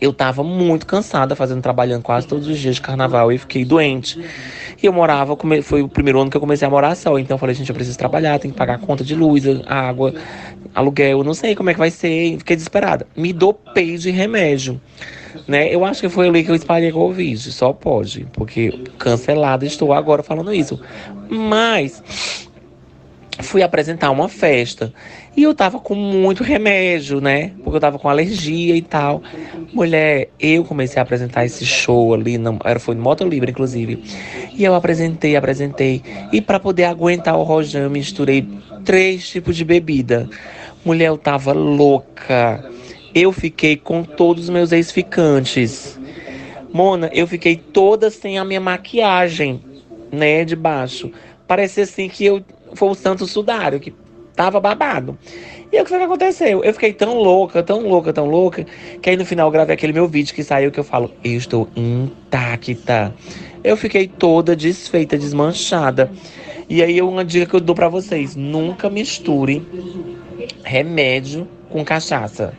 [0.00, 4.18] eu tava muito cansada, fazendo, trabalhando quase todos os dias de carnaval e fiquei doente.
[4.82, 7.18] E eu morava, foi o primeiro ano que eu comecei a morar só.
[7.18, 10.14] Então eu falei, gente, eu preciso trabalhar, tenho que pagar a conta de luz, água,
[10.74, 12.38] aluguel, não sei como é que vai ser.
[12.38, 13.06] Fiquei desesperada.
[13.16, 14.80] Me dopei de remédio.
[15.48, 15.74] Né?
[15.74, 20.22] Eu acho que foi ali que eu espalhei Covid, só pode, porque cancelada estou agora
[20.22, 20.80] falando isso.
[21.28, 22.43] Mas
[23.40, 24.92] fui apresentar uma festa.
[25.36, 27.52] E eu tava com muito remédio, né?
[27.62, 29.22] Porque eu tava com alergia e tal.
[29.72, 34.02] Mulher, eu comecei a apresentar esse show ali, era, foi no Moto Livre, inclusive.
[34.52, 36.02] E eu apresentei, apresentei.
[36.32, 38.46] E para poder aguentar o rojão, misturei
[38.84, 40.28] três tipos de bebida.
[40.84, 42.64] Mulher, eu tava louca.
[43.14, 45.98] Eu fiquei com todos os meus ex-ficantes.
[46.72, 49.62] Mona, eu fiquei toda sem a minha maquiagem,
[50.10, 51.10] né, de baixo.
[51.46, 52.42] Parecia assim que eu
[52.74, 53.94] foi o Santo Sudário, que
[54.34, 55.16] tava babado.
[55.72, 56.62] E o que foi que aconteceu?
[56.62, 58.64] Eu fiquei tão louca, tão louca, tão louca,
[59.00, 61.36] que aí no final eu gravei aquele meu vídeo que saiu que eu falo, eu
[61.36, 63.14] estou intacta.
[63.62, 66.10] Eu fiquei toda desfeita, desmanchada.
[66.68, 69.66] E aí uma dica que eu dou pra vocês, nunca misture
[70.62, 72.54] remédio com cachaça.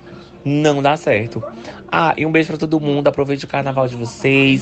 [0.46, 1.44] Não dá certo.
[1.92, 3.08] Ah, e um beijo pra todo mundo.
[3.08, 4.62] Aproveite o carnaval de vocês.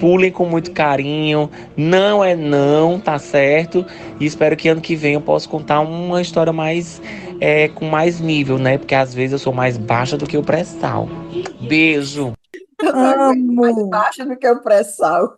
[0.00, 1.48] Pulem com muito carinho.
[1.76, 3.86] Não é não, tá certo?
[4.18, 7.00] E espero que ano que vem eu possa contar uma história mais
[7.40, 8.76] é, com mais nível, né?
[8.76, 11.08] Porque às vezes eu sou mais baixa do que o pré-sal.
[11.60, 12.32] Beijo.
[12.82, 13.88] Mais Amo.
[13.88, 15.36] baixo do que o pré-sal.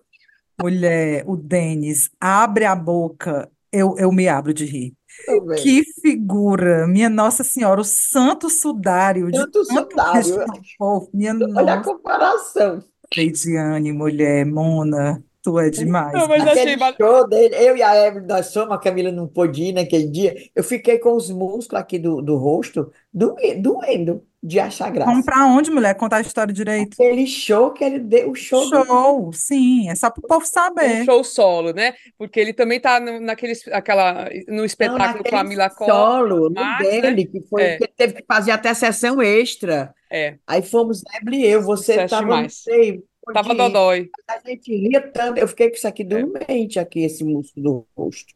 [0.61, 4.94] Mulher, o Denis abre a boca, eu, eu me abro de rir.
[5.62, 10.22] Que figura, minha Nossa Senhora, o santo sudário tanto sudário.
[10.79, 11.11] povo.
[11.12, 12.85] Minha Olha a nossa, comparação.
[13.16, 16.12] Leidiane, mulher, Mona, tu é demais.
[16.12, 19.11] Não, mas achei Aquele ba- show dele, eu e a Evelyn, nós somos, a Camila
[19.11, 20.35] não pôde ir naquele dia.
[20.55, 25.22] Eu fiquei com os músculos aqui do, do rosto doe- doendo de achar Vamos graça.
[25.24, 25.94] pra onde, mulher?
[25.94, 26.94] Contar a história direito.
[26.94, 30.46] Aquele show que ele deu, o show do Show, sim, é só pro povo um
[30.46, 31.05] saber.
[31.05, 31.94] show solo, né?
[32.18, 36.50] Porque ele também tá no, naquele, aquela, no Não, espetáculo com a Mila Costa, solo,
[36.50, 36.78] né?
[36.81, 37.76] dele, que foi É.
[37.78, 39.94] que ele teve que fazer até sessão extra.
[40.11, 43.00] É, Aí fomos, Evelyn e eu, você sucesso estava, não sei,
[43.33, 44.11] Tava dodói.
[44.29, 46.05] A gente ria tanto, eu fiquei com isso aqui É.
[46.05, 48.35] dormente, aqui, esse músculo do rosto.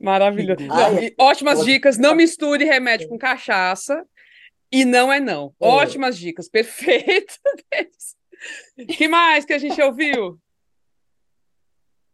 [0.00, 0.66] Maravilhoso.
[0.66, 1.96] Não, Ai, e ótimas dicas.
[1.96, 4.04] Não misture remédio com cachaça.
[4.70, 5.54] E não é não.
[5.60, 5.66] É.
[5.66, 7.34] Ótimas dicas, perfeito.
[8.96, 10.38] que mais que a gente ouviu?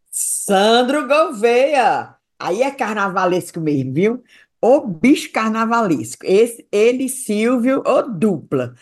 [0.09, 2.15] Sandro Gouveia.
[2.39, 4.23] Aí é carnavalesco mesmo, viu?
[4.61, 6.25] O bicho carnavalesco.
[6.25, 8.75] Esse, ele, Silvio, o dupla.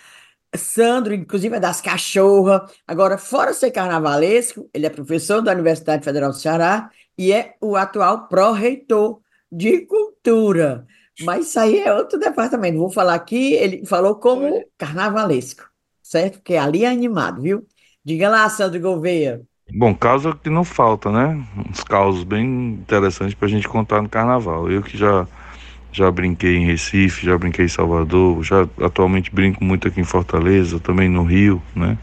[0.55, 2.71] Sandro, inclusive, é das cachorras.
[2.87, 7.75] Agora, fora ser carnavalesco, ele é professor da Universidade Federal do Ceará e é o
[7.75, 9.19] atual pró-reitor
[9.51, 10.85] de cultura.
[11.23, 12.77] Mas isso aí é outro departamento.
[12.77, 15.63] Vou falar aqui, ele falou como carnavalesco,
[16.01, 16.35] certo?
[16.39, 17.65] Porque ali é animado, viu?
[18.03, 19.41] Diga lá, Sandro Gouveia.
[19.73, 21.41] Bom, causa que não falta, né?
[21.69, 24.69] Uns causos bem interessantes pra gente contar no carnaval.
[24.69, 25.25] Eu que já
[25.91, 30.79] já brinquei em Recife, já brinquei em Salvador, já atualmente brinco muito aqui em Fortaleza,
[30.79, 31.97] também no Rio, né?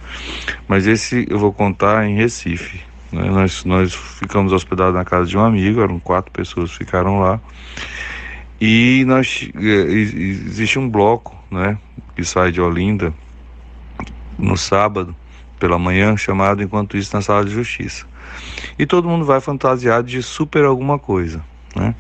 [0.66, 2.82] Mas esse eu vou contar em Recife.
[3.10, 3.30] né?
[3.30, 7.40] Nós, nós ficamos hospedados na casa de um amigo, eram quatro pessoas que ficaram lá.
[8.60, 11.78] E nós e- existe um bloco, né,
[12.14, 13.14] que sai de Olinda
[14.36, 15.14] no sábado
[15.58, 18.06] pela manhã, chamado Enquanto Isso na Sala de Justiça.
[18.78, 21.42] E todo mundo vai fantasiado de super alguma coisa,
[21.74, 21.94] né?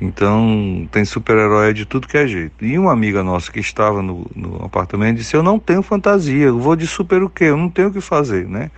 [0.00, 2.64] Então, tem super-herói de tudo que é jeito.
[2.64, 6.58] E uma amiga nossa que estava no, no apartamento disse: Eu não tenho fantasia, eu
[6.58, 7.44] vou de super o quê?
[7.44, 8.70] Eu não tenho o que fazer, né?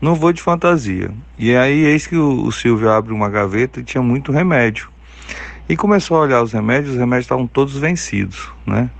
[0.00, 1.12] Não vou de fantasia.
[1.38, 4.88] E aí, eis que o, o Silvio abre uma gaveta e tinha muito remédio.
[5.68, 8.90] E começou a olhar os remédios, os remédios estavam todos vencidos, né?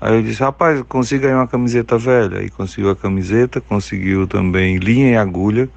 [0.00, 2.38] Aí eu disse, rapaz, eu consigo ganhar uma camiseta velha.
[2.38, 5.68] Aí conseguiu a camiseta, conseguiu também linha e agulha.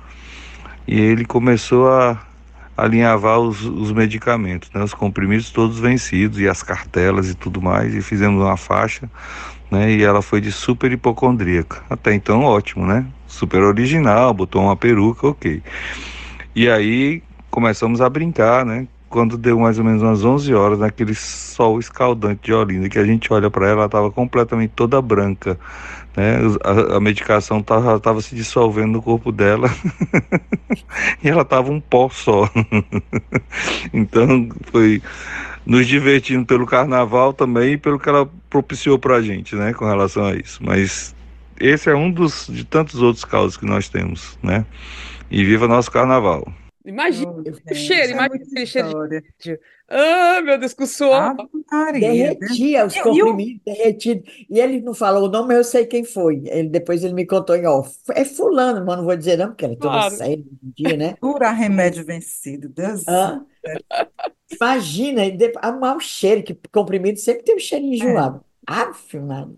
[0.87, 2.19] E ele começou a
[2.81, 4.83] alinhavar os, os medicamentos, né?
[4.83, 7.93] Os comprimidos todos vencidos e as cartelas e tudo mais.
[7.93, 9.09] E fizemos uma faixa,
[9.69, 9.91] né?
[9.91, 11.83] E ela foi de super hipocondríaca.
[11.89, 13.05] Até então, ótimo, né?
[13.27, 15.61] Super original, botou uma peruca, ok.
[16.55, 18.87] E aí começamos a brincar, né?
[19.09, 23.05] Quando deu mais ou menos umas 11 horas, naquele sol escaldante de Olinda, que a
[23.05, 25.59] gente olha para ela, ela estava completamente toda branca,
[26.15, 26.39] né?
[26.63, 29.69] A, a medicação estava tava se dissolvendo no corpo dela
[31.23, 32.49] e ela estava um pó só.
[33.93, 35.01] então foi
[35.65, 39.73] nos divertindo pelo carnaval também e pelo que ela propiciou para a gente, né?
[39.73, 40.59] Com relação a isso.
[40.61, 41.15] Mas
[41.59, 44.65] esse é um dos de tantos outros causos que nós temos, né?
[45.29, 46.51] E viva nosso carnaval!
[46.83, 49.59] Imagina Oh, o cheiro, é imagina aquele cheiro de.
[49.87, 51.35] Ah, meu Deus, com suor.
[51.71, 52.35] Maria.
[52.35, 54.23] Derretia os comprimidos, derretido.
[54.49, 56.41] E ele não falou o nome, mas eu sei quem foi.
[56.45, 57.95] Ele, depois ele me contou em off.
[58.15, 60.15] É fulano, mas não vou dizer não, porque ela é toda Claro.
[60.15, 61.15] séria em dia, né?
[61.21, 62.69] Pura remédio vencido.
[62.69, 63.07] Deus.
[63.07, 63.45] Hã?
[64.51, 68.43] Imagina, e depois, ah, mau cheiro, que comprimido sempre tem um cheirinho enjoado.
[68.67, 69.57] Aff, mano.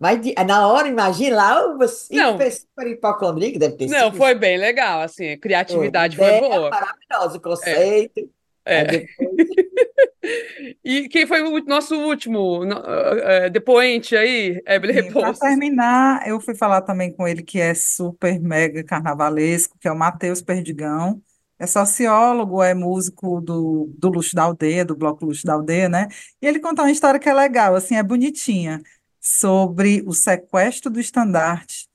[0.00, 2.34] Mas na hora, imagina lá, você Não.
[2.34, 4.16] hiper, super hipocondríaco, deve ter Não, sido.
[4.16, 6.70] foi bem legal, assim, a criatividade foi Ideia boa.
[6.70, 8.30] maravilhosa, o conceito.
[8.64, 8.80] É.
[8.80, 9.30] Aí depois,
[10.84, 15.38] E quem foi o nosso último eh, eh, depoente aí, Evelyn Para Rebouças?
[15.38, 19.96] terminar, eu fui falar também com ele, que é super mega carnavalesco, que é o
[19.98, 21.22] Matheus Perdigão.
[21.58, 26.08] É sociólogo, é músico do, do Luxo da Aldeia, do Bloco Luxo da Aldeia, né?
[26.40, 28.80] E ele conta uma história que é legal, assim, é bonitinha,
[29.20, 31.88] sobre o sequestro do estandarte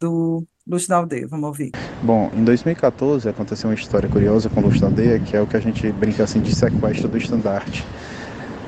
[0.00, 1.26] do Luxo da Aldeia.
[1.28, 1.70] Vamos ouvir.
[2.02, 5.56] Bom, em 2014 aconteceu uma história curiosa com Luz da Aldeia, que é o que
[5.56, 7.84] a gente brinca assim de sequestro do estandarte.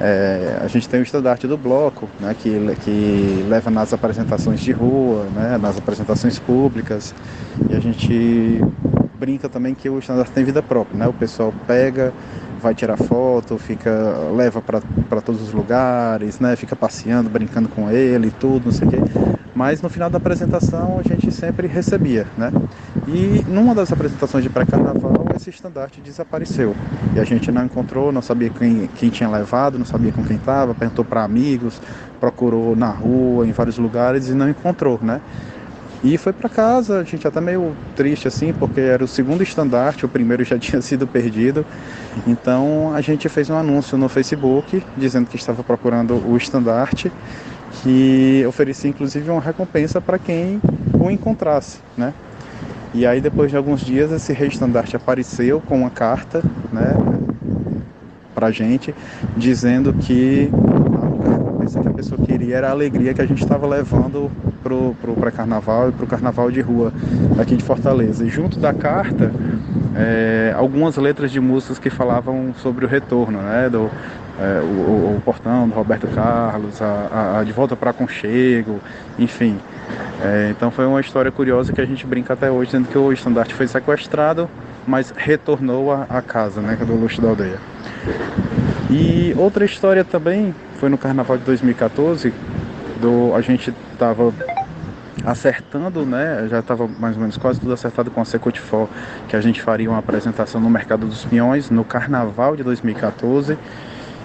[0.00, 2.50] É, a gente tem o estandarte do bloco, né, que,
[2.84, 7.14] que leva nas apresentações de rua, né, nas apresentações públicas,
[7.70, 8.60] e a gente
[9.18, 11.06] brinca também que o estandarte tem vida própria, né?
[11.06, 12.12] O pessoal pega,
[12.64, 13.90] vai tirar foto, fica
[14.34, 16.56] leva para todos os lugares, né?
[16.56, 18.96] Fica passeando, brincando com ele e tudo, não sei o quê.
[19.54, 22.50] Mas no final da apresentação a gente sempre recebia, né?
[23.06, 26.74] E numa das apresentações de pré-carnaval esse estandarte desapareceu.
[27.14, 30.36] E a gente não encontrou, não sabia quem, quem tinha levado, não sabia com quem
[30.36, 31.80] estava, perguntou para amigos,
[32.18, 35.20] procurou na rua, em vários lugares e não encontrou, né?
[36.04, 40.04] E foi para casa, a gente até meio triste assim, porque era o segundo estandarte,
[40.04, 41.64] o primeiro já tinha sido perdido.
[42.26, 47.10] Então a gente fez um anúncio no Facebook dizendo que estava procurando o estandarte,
[47.82, 50.60] que oferecia inclusive uma recompensa para quem
[50.92, 52.12] o encontrasse, né?
[52.92, 56.94] E aí depois de alguns dias esse rei-estandarte apareceu com uma carta, né,
[58.34, 58.94] pra gente,
[59.36, 63.42] dizendo que a única recompensa que a pessoa queria era a alegria que a gente
[63.42, 64.30] estava levando
[64.64, 66.90] pro, pro pré-carnaval e pro carnaval de rua
[67.38, 68.24] aqui de Fortaleza.
[68.24, 69.30] E junto da carta,
[69.94, 73.90] é, algumas letras de músicas que falavam sobre o retorno, né, do
[74.40, 78.80] é, o, o, o Portão, do Roberto Carlos, a, a, De Volta para Conchego,
[79.18, 79.58] enfim.
[80.22, 83.12] É, então foi uma história curiosa que a gente brinca até hoje, dizendo que o
[83.12, 84.48] estandarte foi sequestrado,
[84.86, 87.58] mas retornou à casa, né, do luxo da aldeia.
[88.90, 92.32] E outra história também foi no carnaval de 2014,
[93.34, 94.32] a gente estava
[95.24, 96.46] acertando, né?
[96.50, 98.88] Já estava mais ou menos quase tudo acertado com a Secotifor,
[99.28, 103.56] que a gente faria uma apresentação no Mercado dos Pinhões no Carnaval de 2014.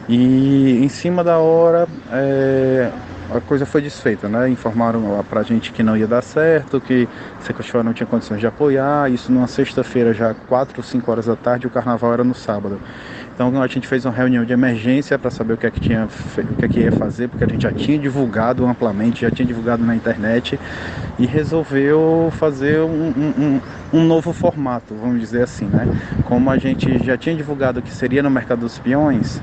[0.07, 2.89] E em cima da hora é,
[3.31, 4.49] a coisa foi desfeita, né?
[4.49, 7.07] Informaram para a gente que não ia dar certo, que
[7.41, 9.11] Secotifor não tinha condições de apoiar.
[9.11, 12.79] Isso numa sexta-feira, já 4 ou 5 horas da tarde, o carnaval era no sábado.
[13.39, 16.05] Então a gente fez uma reunião de emergência para saber o que é que tinha,
[16.05, 19.45] o que é que ia fazer, porque a gente já tinha divulgado amplamente, já tinha
[19.45, 20.59] divulgado na internet
[21.17, 23.61] e resolveu fazer um, um,
[23.93, 25.87] um novo formato, vamos dizer assim, né?
[26.25, 29.41] Como a gente já tinha divulgado que seria no mercado dos peões,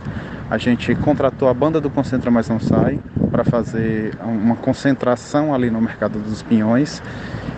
[0.50, 5.70] a gente contratou a banda do Concentra Mas Não Sai para fazer uma concentração ali
[5.70, 7.02] no mercado dos pinhões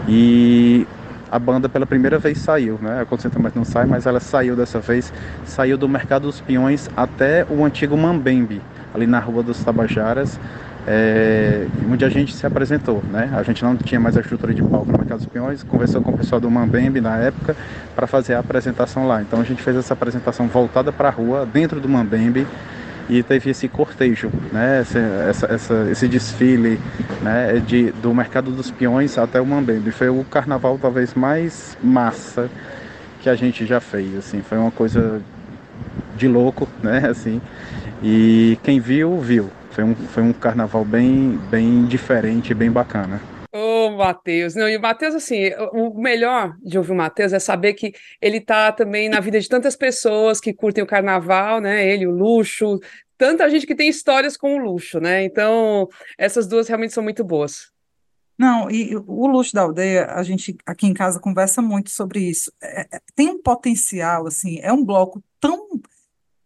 [0.07, 0.87] e
[1.31, 3.03] a banda pela primeira vez saiu, né?
[3.03, 5.13] A Concentra Mais Não Sai, mas ela saiu dessa vez,
[5.45, 8.61] saiu do Mercado dos Peões até o antigo Mambembe,
[8.95, 10.39] ali na Rua dos Tabajaras,
[10.87, 13.31] é, onde a gente se apresentou, né?
[13.35, 16.13] A gente não tinha mais a estrutura de palco no Mercado dos Peões, conversou com
[16.13, 17.55] o pessoal do Mambembe na época
[17.95, 19.21] para fazer a apresentação lá.
[19.21, 22.47] Então a gente fez essa apresentação voltada para a rua, dentro do Mambembe,
[23.09, 26.79] e teve esse cortejo, né, esse, essa, essa, esse desfile
[27.23, 29.91] né, de, do Mercado dos Peões até o Mambembe.
[29.91, 32.51] Foi o carnaval talvez mais massa
[33.23, 35.21] que a gente já fez, assim, foi uma coisa
[36.17, 37.41] de louco, né, assim,
[38.03, 39.51] e quem viu, viu.
[39.71, 43.21] Foi um, foi um carnaval bem, bem diferente, bem bacana.
[43.51, 44.55] Ô, oh, Matheus.
[44.55, 48.41] Não, e o Matheus, assim, o melhor de ouvir o Matheus é saber que ele
[48.41, 51.87] tá também na vida de tantas pessoas que curtem o carnaval, né?
[51.87, 52.79] Ele, o luxo,
[53.17, 55.25] tanta gente que tem histórias com o luxo, né?
[55.25, 57.73] Então, essas duas realmente são muito boas.
[58.39, 62.53] Não, e o luxo da aldeia, a gente aqui em casa conversa muito sobre isso.
[62.63, 65.69] É, é tem um potencial, assim, é um bloco tão,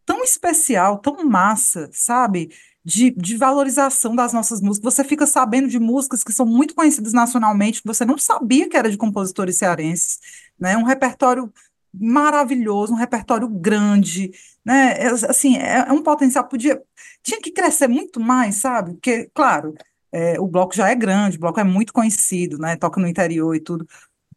[0.07, 2.49] tão especial, tão massa, sabe?
[2.85, 4.95] De, de valorização das nossas músicas.
[4.95, 8.77] Você fica sabendo de músicas que são muito conhecidas nacionalmente, que você não sabia que
[8.77, 10.19] era de compositores cearenses,
[10.59, 10.77] né?
[10.77, 11.53] Um repertório
[11.95, 14.31] maravilhoso, um repertório grande,
[14.65, 14.95] né?
[14.99, 16.83] É, assim, é, é um potencial, podia,
[17.23, 18.93] tinha que crescer muito mais, sabe?
[18.95, 19.75] Porque, claro,
[20.11, 22.77] é, o bloco já é grande, o bloco é muito conhecido, né?
[22.77, 23.87] Toca no interior e tudo,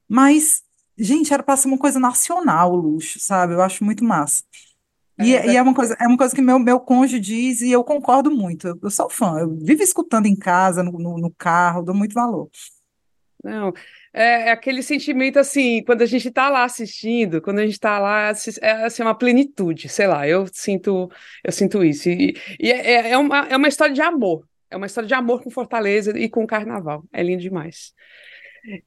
[0.07, 0.63] mas,
[0.97, 3.53] gente, era para ser uma coisa nacional o luxo, sabe?
[3.53, 4.43] Eu acho muito massa.
[5.19, 7.71] E, é, e é uma coisa, é uma coisa que meu, meu cônjuge diz e
[7.71, 8.67] eu concordo muito.
[8.67, 12.13] Eu, eu sou fã, eu vivo escutando em casa, no, no, no carro, dou muito
[12.13, 12.49] valor.
[13.43, 13.71] Não,
[14.11, 17.99] é, é, aquele sentimento assim, quando a gente está lá assistindo, quando a gente está
[17.99, 21.09] lá, é assim, uma plenitude, sei lá, eu sinto,
[21.43, 22.09] eu sinto isso.
[22.09, 25.13] E, e é, é, é, uma, é uma história de amor, é uma história de
[25.13, 27.03] amor com Fortaleza e com Carnaval.
[27.13, 27.93] É lindo demais.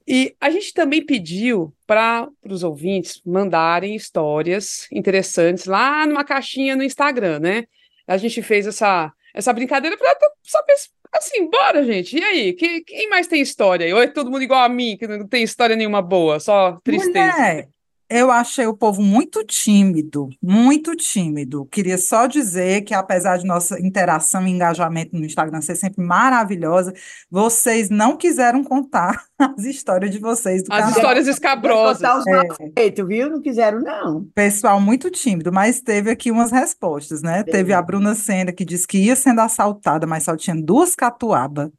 [0.06, 6.82] E a gente também pediu para os ouvintes mandarem histórias interessantes lá numa caixinha no
[6.82, 7.64] Instagram, né?
[8.06, 10.74] A gente fez essa, essa brincadeira para saber
[11.12, 12.18] assim, bora, gente.
[12.18, 13.94] E aí, quem, quem mais tem história?
[13.94, 17.32] Ou é todo mundo igual a mim, que não tem história nenhuma boa, só tristeza?
[17.32, 17.68] Mulher,
[18.10, 21.66] eu achei o povo muito tímido, muito tímido.
[21.66, 26.94] Queria só dizer que, apesar de nossa interação e engajamento no Instagram ser sempre maravilhosa,
[27.30, 30.62] vocês não quiseram contar as histórias de vocês.
[30.62, 30.90] as canal.
[30.90, 31.98] histórias escabrosas.
[31.98, 32.70] Contar os é.
[32.78, 33.28] feitos, viu?
[33.28, 34.24] Não quiseram, não.
[34.34, 37.42] Pessoal muito tímido, mas teve aqui umas respostas, né?
[37.42, 41.70] Teve a Bruna Senda, que disse que ia sendo assaltada, mas só tinha duas catuaba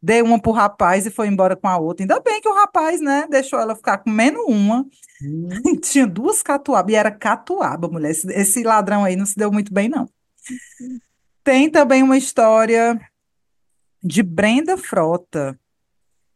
[0.00, 2.04] dei uma pro rapaz e foi embora com a outra.
[2.04, 4.86] Ainda bem que o rapaz, né, deixou ela ficar comendo uma.
[5.22, 5.48] Hum.
[5.82, 8.10] Tinha duas catuabas, e era catuaba, mulher.
[8.10, 10.08] Esse, esse, ladrão aí não se deu muito bem, não.
[11.42, 12.98] Tem também uma história
[14.02, 15.58] de Brenda Frota.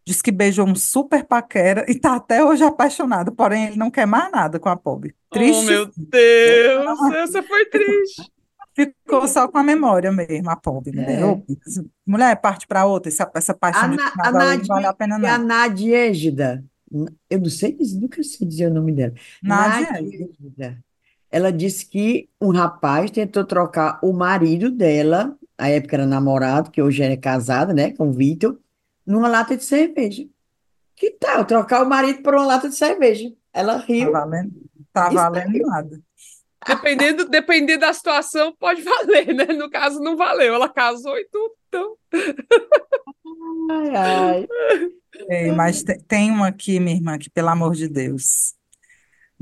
[0.05, 4.05] Diz que beijou um super paquera e tá até hoje apaixonado, porém ele não quer
[4.05, 5.15] mais nada com a pobre.
[5.31, 5.63] Triste.
[5.63, 8.32] Oh, meu Deus, essa foi triste.
[8.75, 11.21] Ficou só com a memória mesmo, a pobre, né?
[11.21, 11.43] É.
[12.07, 15.29] Mulher, parte para outra, essa, essa paixão a não vale a pena não.
[15.29, 16.65] A Nadiegida,
[17.29, 19.13] eu não sei, nunca sei dizer o nome dela.
[19.43, 20.79] Nadiegida.
[21.31, 26.83] Ela disse que um rapaz tentou trocar o marido dela, a época era namorado, que
[26.83, 28.59] hoje é casada, né, com o Vitor,
[29.07, 30.27] numa lata de cerveja.
[30.95, 33.33] Que tal trocar o marido por uma lata de cerveja?
[33.53, 34.13] Ela riu.
[34.13, 34.53] Tá valendo,
[34.93, 36.01] tá valendo nada.
[36.67, 39.47] Dependendo, dependendo da situação, pode valer, né?
[39.47, 40.55] No caso, não valeu.
[40.55, 41.97] Ela casou e tudo, então.
[43.71, 44.49] Ai, ai.
[45.29, 48.55] É, mas tem uma aqui, minha irmã, que pelo amor de Deus.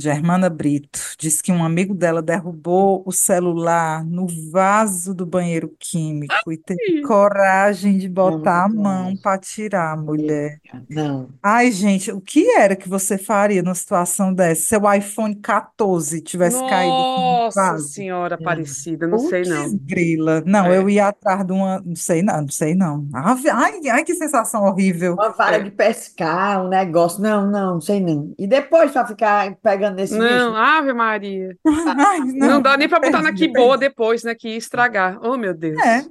[0.01, 6.51] Germana Brito disse que um amigo dela derrubou o celular no vaso do banheiro químico
[6.51, 10.59] e teve coragem de botar a mão para tirar, mulher.
[10.89, 11.29] Não.
[11.43, 14.63] Ai, gente, o que era que você faria numa situação dessa?
[14.63, 17.89] Seu iPhone 14 tivesse caído no Nossa vaso?
[17.89, 19.77] Senhora Aparecida, não sei não.
[19.83, 20.43] grila.
[20.47, 20.77] Não, É.
[20.79, 21.81] eu ia atrás de uma.
[21.85, 23.07] Não sei não, não sei não.
[23.13, 25.15] Ave- Ai, ai, que sensação horrível.
[25.15, 25.63] Uma vara É.
[25.63, 27.21] de pescar, um negócio.
[27.23, 28.33] Não, não, não sei não.
[28.39, 30.57] E depois para ficar pegando nesse Não, bicho?
[30.57, 31.57] Ave Maria.
[31.67, 34.35] Ai, Não não, dá nem pra botar na que boa depois, né?
[34.35, 35.19] Que ia estragar.
[35.23, 35.79] Oh, meu Deus.
[35.81, 36.05] É,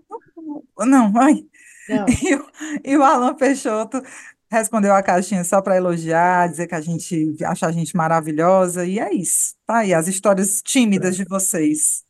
[0.85, 1.43] não, ai.
[1.89, 2.05] Não.
[2.23, 2.45] E o,
[2.85, 4.01] e o Alan Peixoto
[4.51, 8.99] respondeu a caixinha só para elogiar, dizer que a gente acha a gente maravilhosa, e
[8.99, 9.55] é isso.
[9.65, 12.03] Tá aí, as histórias tímidas de vocês.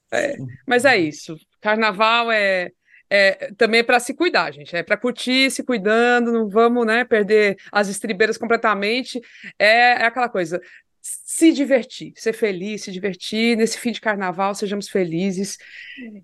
[0.68, 1.36] Mas é isso.
[1.62, 2.72] Carnaval é,
[3.10, 4.76] é também para se cuidar, gente.
[4.76, 9.20] É para curtir, se cuidando, não vamos, né, perder as estribeiras completamente.
[9.58, 10.62] É, é aquela coisa.
[11.02, 15.58] Se divertir, ser feliz, se divertir nesse fim de carnaval, sejamos felizes.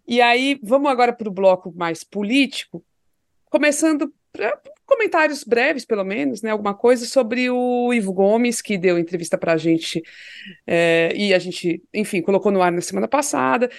[0.07, 2.83] E aí, vamos agora para o bloco mais político,
[3.45, 4.13] começando
[4.85, 6.51] comentários breves, pelo menos, né?
[6.51, 10.01] Alguma coisa sobre o Ivo Gomes, que deu entrevista para a gente,
[10.65, 13.69] é, e a gente, enfim, colocou no ar na semana passada,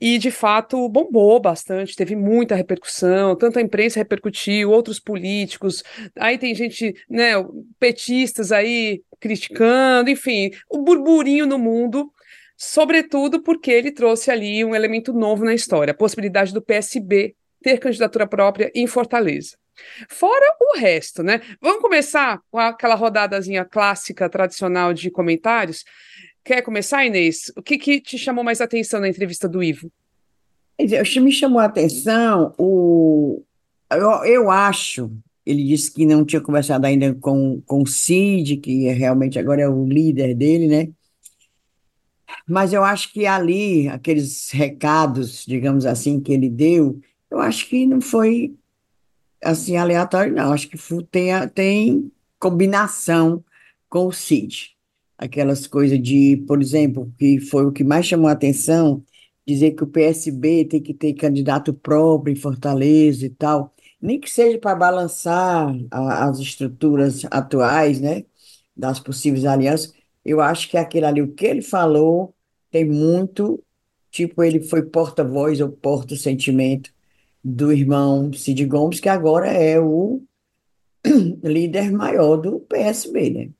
[0.00, 5.82] e de fato bombou bastante, teve muita repercussão, tanto a imprensa repercutiu, outros políticos,
[6.18, 7.32] aí tem gente, né,
[7.78, 12.12] petistas aí criticando, enfim, o burburinho no mundo.
[12.58, 17.78] Sobretudo porque ele trouxe ali um elemento novo na história, a possibilidade do PSB ter
[17.78, 19.58] candidatura própria em Fortaleza.
[20.08, 21.40] Fora o resto, né?
[21.60, 25.84] Vamos começar com aquela rodadazinha clássica, tradicional de comentários.
[26.44, 27.52] Quer começar, Inês?
[27.56, 29.90] O que, que te chamou mais atenção na entrevista do Ivo?
[31.20, 33.42] Me chamou a atenção o.
[33.90, 35.10] Eu, eu acho,
[35.44, 39.62] ele disse que não tinha conversado ainda com, com o Cid, que é realmente agora
[39.62, 40.88] é o líder dele, né?
[42.46, 47.00] Mas eu acho que ali, aqueles recados, digamos assim, que ele deu,
[47.30, 48.54] eu acho que não foi
[49.42, 50.52] assim aleatório, não.
[50.52, 50.76] Acho que
[51.10, 53.44] tem, tem combinação
[53.88, 54.76] com o Cid.
[55.18, 59.02] Aquelas coisas de, por exemplo, que foi o que mais chamou a atenção,
[59.46, 64.30] dizer que o PSB tem que ter candidato próprio em Fortaleza e tal, nem que
[64.30, 68.24] seja para balançar a- as estruturas atuais, né,
[68.76, 69.92] das possíveis alianças.
[70.24, 72.34] Eu acho que aquele ali, o que ele falou,
[72.70, 73.62] tem muito,
[74.10, 76.92] tipo, ele foi porta-voz ou porta-sentimento
[77.48, 80.20] do irmão Cid Gomes, que agora é o
[81.44, 83.50] líder maior do PSB, né?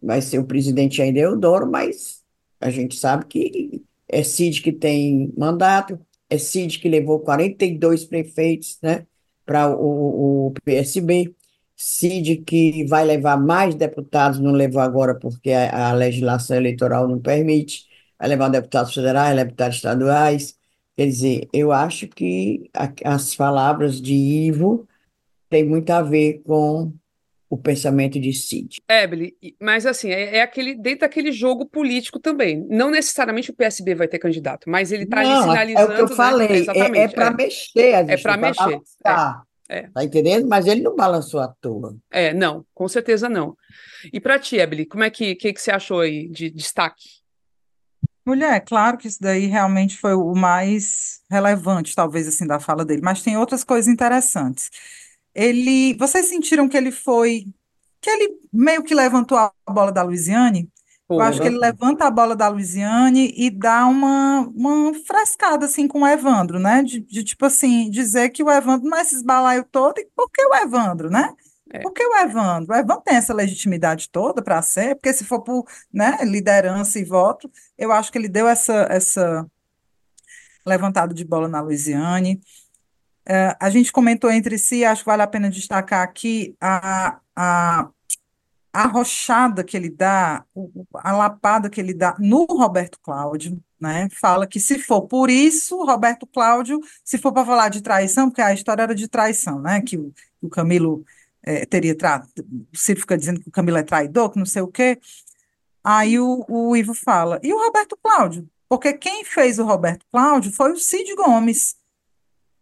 [0.00, 2.22] Vai ser o presidente ainda Eudoro, mas
[2.60, 5.98] a gente sabe que é Cid que tem mandato,
[6.30, 9.04] é Cid que levou 42 prefeitos, né,
[9.44, 11.34] para o, o PSB,
[11.76, 17.18] Cid que vai levar mais deputados, não levou agora porque a, a legislação eleitoral não
[17.18, 20.57] permite, vai levar deputados federais, deputados estaduais.
[20.98, 24.84] Quer dizer, eu acho que a- as palavras de Ivo
[25.48, 26.92] têm muito a ver com
[27.48, 28.78] o pensamento de Cid.
[28.88, 32.66] Ebele, e- mas assim, é, é aquele dentro daquele jogo político também.
[32.68, 35.94] Não necessariamente o PSB vai ter candidato, mas ele está ali Não, é o sinalizando,
[35.94, 36.14] que eu né?
[36.16, 37.34] falei, é, é para é.
[37.36, 39.82] mexer as É pra estruturas, mexer, balançar, é.
[39.82, 40.48] tá entendendo?
[40.48, 41.96] Mas ele não balançou à toa.
[42.10, 43.56] É, não, com certeza não.
[44.12, 47.17] E para ti, Ebele, como é que, que, que você achou aí de destaque?
[48.28, 53.00] Mulher, claro que isso daí realmente foi o mais relevante, talvez assim, da fala dele,
[53.02, 54.70] mas tem outras coisas interessantes.
[55.34, 57.46] Ele, vocês sentiram que ele foi,
[58.02, 60.70] que ele meio que levantou a bola da Luiziane?
[61.08, 65.64] Eu Pô, acho que ele levanta a bola da Luiziane e dá uma, uma frescada
[65.64, 66.82] assim com o Evandro, né?
[66.82, 70.30] De, de, tipo assim, dizer que o Evandro não é esse balaio todo, e por
[70.30, 71.34] que o Evandro, né?
[71.70, 71.80] É.
[71.80, 72.72] Por que o Evandro?
[72.72, 77.04] O Evandro tem essa legitimidade toda para ser, porque se for por, né, liderança e
[77.04, 79.46] voto, eu acho que ele deu essa, essa
[80.66, 82.40] levantada de bola na Luiziane.
[83.26, 87.90] É, a gente comentou entre si, acho que vale a pena destacar aqui a, a
[88.72, 90.44] a arrochada que ele dá,
[90.94, 94.08] a lapada que ele dá no Roberto Cláudio, né?
[94.20, 98.42] Fala que se for por isso, Roberto Cláudio, se for para falar de traição, porque
[98.42, 99.80] a história era de traição, né?
[99.80, 100.12] Que o,
[100.42, 101.04] o Camilo
[101.48, 102.22] eh, teria tra...
[102.38, 104.98] o Ciro fica dizendo que o Camilo é traidor, que não sei o quê.
[105.82, 108.48] Aí o, o Ivo fala, e o Roberto Cláudio?
[108.68, 111.76] Porque quem fez o Roberto Cláudio foi o Cid Gomes.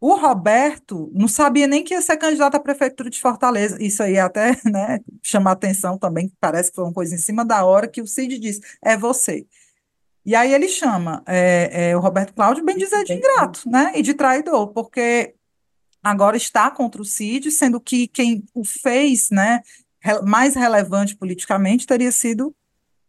[0.01, 3.82] O Roberto não sabia nem que ia ser candidato à prefeitura de Fortaleza.
[3.82, 7.64] Isso aí até, né, chama atenção também, parece que foi uma coisa em cima da
[7.64, 9.47] hora que o Cid disse, é você.
[10.24, 14.03] E aí ele chama é, é, o Roberto Cláudio, bem dizer, de ingrato, né, e
[14.03, 15.36] de traidor, porque
[16.11, 19.61] agora está contra o Cid, sendo que quem o fez, né,
[20.25, 22.55] mais relevante politicamente teria sido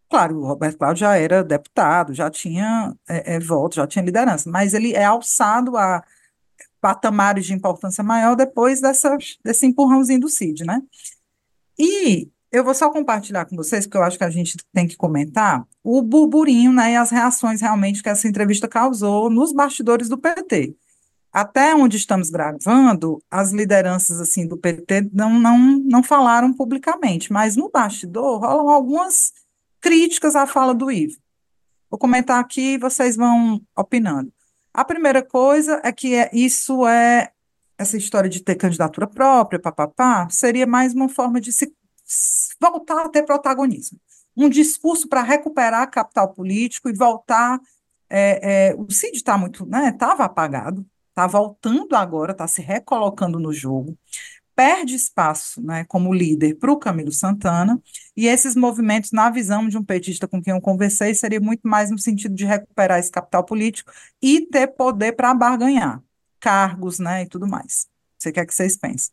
[0.09, 4.49] Claro, o Roberto Cláudio já era deputado, já tinha é, é, voto, já tinha liderança,
[4.49, 6.01] mas ele é alçado a
[6.79, 10.81] patamares de importância maior depois dessa, desse empurrãozinho do Cid, né?
[11.77, 14.95] E eu vou só compartilhar com vocês, porque eu acho que a gente tem que
[14.95, 20.17] comentar o burburinho, né, e as reações realmente que essa entrevista causou nos bastidores do
[20.17, 20.73] PT.
[21.31, 27.55] Até onde estamos gravando, as lideranças assim do PT não, não, não falaram publicamente, mas
[27.55, 29.33] no bastidor rolam algumas
[29.79, 31.17] críticas à fala do Ivo.
[31.89, 34.31] Vou comentar aqui e vocês vão opinando.
[34.73, 37.31] A primeira coisa é que é, isso é
[37.77, 41.71] essa história de ter candidatura própria, papapá, seria mais uma forma de se
[42.59, 43.99] voltar a ter protagonismo.
[44.35, 47.59] Um discurso para recuperar capital político e voltar.
[48.09, 49.89] É, é, o Cid está muito, né?
[49.89, 50.85] Estava apagado,
[51.17, 53.97] está voltando agora, está se recolocando no jogo,
[54.55, 57.81] perde espaço, né, como líder para o Camilo Santana,
[58.15, 61.89] e esses movimentos, na visão de um petista com quem eu conversei, seria muito mais
[61.89, 63.91] no sentido de recuperar esse capital político
[64.21, 66.01] e ter poder para barganhar
[66.39, 67.87] cargos, né, e tudo mais.
[68.17, 69.11] Você quer que vocês pensem?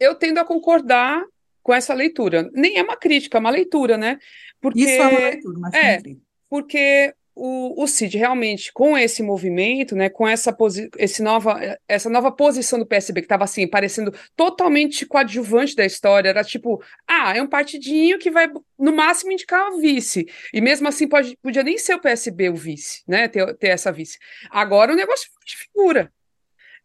[0.00, 1.22] Eu tendo a concordar
[1.62, 2.50] com essa leitura.
[2.54, 4.18] Nem é uma crítica, é uma leitura, né?
[4.60, 6.02] Porque, Isso é uma leitura, mas é,
[6.48, 10.56] porque o, o Cid realmente, com esse movimento, né, com essa,
[10.96, 16.30] esse nova, essa nova posição do PSB, que estava assim, parecendo totalmente coadjuvante da história,
[16.30, 20.26] era tipo, ah, é um partidinho que vai, no máximo, indicar o vice.
[20.52, 23.92] E mesmo assim, pode, podia nem ser o PSB o vice, né, ter, ter essa
[23.92, 24.18] vice.
[24.50, 26.10] Agora o negócio de figura.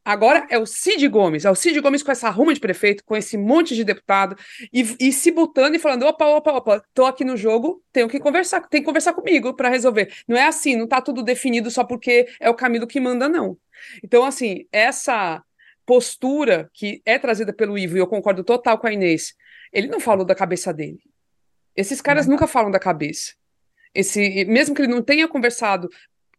[0.04, 3.16] Agora é o Cid Gomes, é o Cid Gomes com essa ruma de prefeito, com
[3.16, 4.36] esse monte de deputado,
[4.74, 8.20] e, e se botando e falando: opa, opa, opa, tô aqui no jogo, tenho que
[8.20, 10.12] conversar, tem que conversar comigo para resolver.
[10.28, 13.58] Não é assim, não tá tudo definido só porque é o Camilo que manda, não.
[14.04, 15.44] Então, assim, essa
[15.86, 19.36] postura que é trazida pelo Ivo, e eu concordo total com a Inês,
[19.72, 21.02] ele não falou da cabeça dele.
[21.76, 23.34] Esses caras nunca falam da cabeça.
[23.94, 25.90] Esse, mesmo que ele não tenha conversado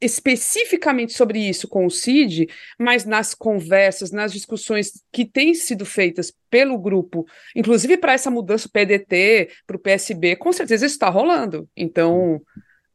[0.03, 2.49] especificamente sobre isso com o CID,
[2.79, 7.25] mas nas conversas, nas discussões que têm sido feitas pelo grupo,
[7.55, 11.69] inclusive para essa mudança do PDT para o PSB, com certeza isso está rolando.
[11.77, 12.43] Então,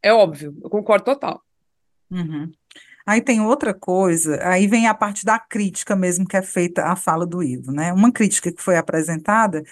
[0.04, 1.42] é óbvio, eu concordo total.
[2.12, 2.52] Uhum.
[3.06, 6.96] Aí tem outra coisa, aí vem a parte da crítica mesmo que é feita à
[6.96, 7.94] fala do Ivo, né?
[7.94, 9.64] Uma crítica que foi apresentada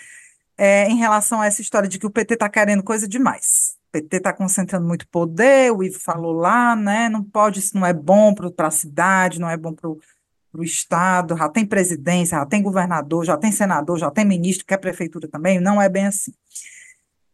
[0.57, 3.75] é em relação a essa história de que o PT está querendo coisa demais.
[3.95, 7.07] PT está concentrando muito poder, o Ivo falou lá, né?
[7.07, 11.37] Não pode, isso não é bom para a cidade, não é bom para o Estado,
[11.37, 15.61] já tem presidência, já tem governador, já tem senador, já tem ministro, quer prefeitura também,
[15.61, 16.33] não é bem assim.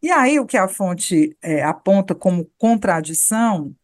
[0.03, 3.75] E aí o que a fonte é, aponta como contradição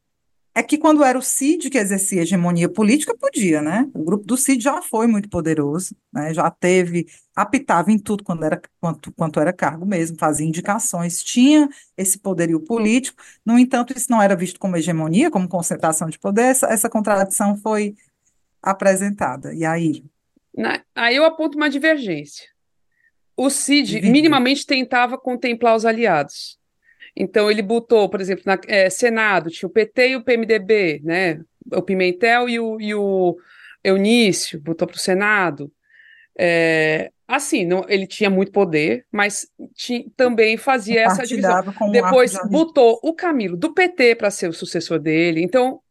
[0.58, 3.88] é que quando era o CID que exercia hegemonia política, podia, né?
[3.93, 6.34] O grupo do CID já foi muito poderoso, né?
[6.34, 7.05] já teve,
[7.36, 12.60] apitava em tudo quando era, quanto, quanto era cargo mesmo, fazia indicações, tinha esse poderio
[12.60, 16.89] político, no entanto, isso não era visto como hegemonia, como concentração de poder, essa, essa
[16.89, 17.95] contradição foi
[18.60, 19.53] apresentada.
[19.53, 20.03] E aí?
[20.58, 22.47] Na, aí eu aponto uma divergência.
[23.36, 26.58] O CID minimamente tentava contemplar os aliados.
[27.20, 31.41] Então, ele botou, por exemplo, na é, Senado, tinha o PT e o PMDB, né?
[31.74, 33.36] O Pimentel e o, e o
[33.84, 35.72] Eunício, botou para o Senado.
[36.38, 39.47] É, assim, não, ele tinha muito poder, mas
[40.15, 41.63] também fazia essa divisão.
[41.91, 45.41] Depois botou o Camilo do PT para ser o sucessor dele.
[45.41, 45.82] Então,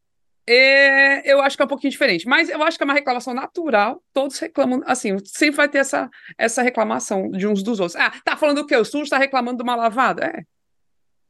[0.49, 3.35] é, eu acho que é um pouquinho diferente, mas eu acho que é uma reclamação
[3.35, 4.01] natural.
[4.13, 6.09] Todos reclamam, assim, sempre vai ter essa,
[6.39, 8.01] essa reclamação de uns dos outros.
[8.01, 8.77] Ah, tá falando o quê?
[8.77, 10.27] O Sul está reclamando de uma lavada?
[10.27, 10.43] É,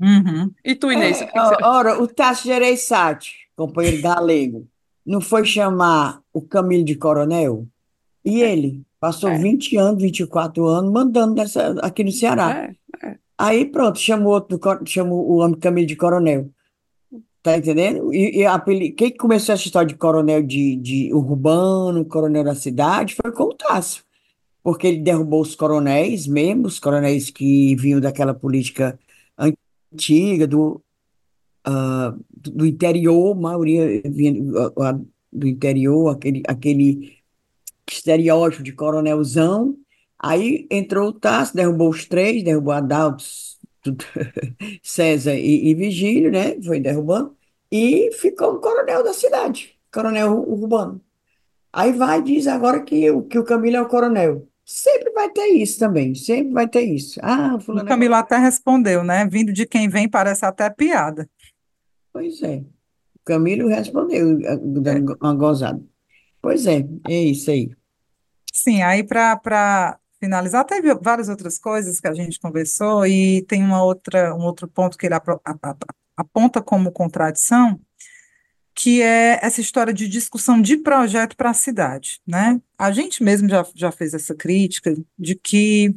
[0.01, 0.51] Uhum.
[0.65, 1.23] E tu, Inês?
[1.23, 1.31] É,
[1.63, 4.69] ora, o Tasso Gereissati, companheiro galego,
[5.05, 7.67] não foi chamar o Camilo de coronel?
[8.25, 8.53] E é.
[8.53, 9.39] ele passou é.
[9.39, 12.75] 20 anos, 24 anos mandando nessa, aqui no Ceará.
[13.03, 13.17] É, é.
[13.39, 16.51] Aí pronto, chamou, outro, chamou o homem Camilo de coronel.
[17.43, 18.13] Tá entendendo?
[18.13, 18.59] E, e a,
[18.97, 23.55] quem começou essa história de coronel de, de urbano, coronel da cidade, foi com o
[23.55, 24.03] Tássio.
[24.65, 28.99] Porque ele derrubou os coronéis mesmo, os coronéis que vinham daquela política
[29.93, 30.83] antiga, do,
[31.67, 37.19] uh, do interior, maioria uh, do interior, aquele, aquele
[37.89, 39.77] estereótipo de coronelzão.
[40.19, 43.25] Aí entrou o Tasso, derrubou os três, derrubou Adalto,
[44.83, 46.61] César e, e Vigílio, né?
[46.63, 47.37] Foi derrubando,
[47.71, 51.01] e ficou o coronel da cidade, coronel urbano.
[51.73, 54.49] Aí vai e diz agora que, que o Camilo é o coronel.
[54.69, 57.21] Sempre vai ter isso também, sempre vai ter isso.
[57.23, 59.25] Ah, fulano o é Camilo até respondeu, né?
[59.25, 61.31] Vindo de quem vem parece até piada.
[62.13, 62.65] Pois é.
[63.15, 65.81] O Camilo respondeu, dando uma gozada.
[66.43, 67.71] Pois é, é isso aí.
[68.53, 73.85] Sim, aí para finalizar, teve várias outras coisas que a gente conversou e tem uma
[73.85, 75.15] outra, um outro ponto que ele
[76.17, 77.81] aponta como contradição,
[78.77, 82.61] que é essa história de discussão de projeto para a cidade, né?
[82.79, 85.95] A gente mesmo já, já fez essa crítica de que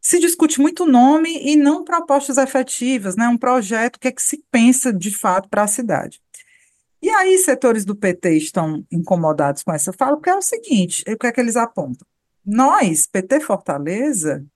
[0.00, 3.26] se discute muito nome e não propostas efetivas, né?
[3.26, 6.22] Um projeto, o que é que se pensa de fato para a cidade.
[7.02, 11.18] E aí, setores do PT estão incomodados com essa fala, porque é o seguinte: o
[11.18, 12.06] que é que eles apontam?
[12.46, 14.46] Nós, PT Fortaleza,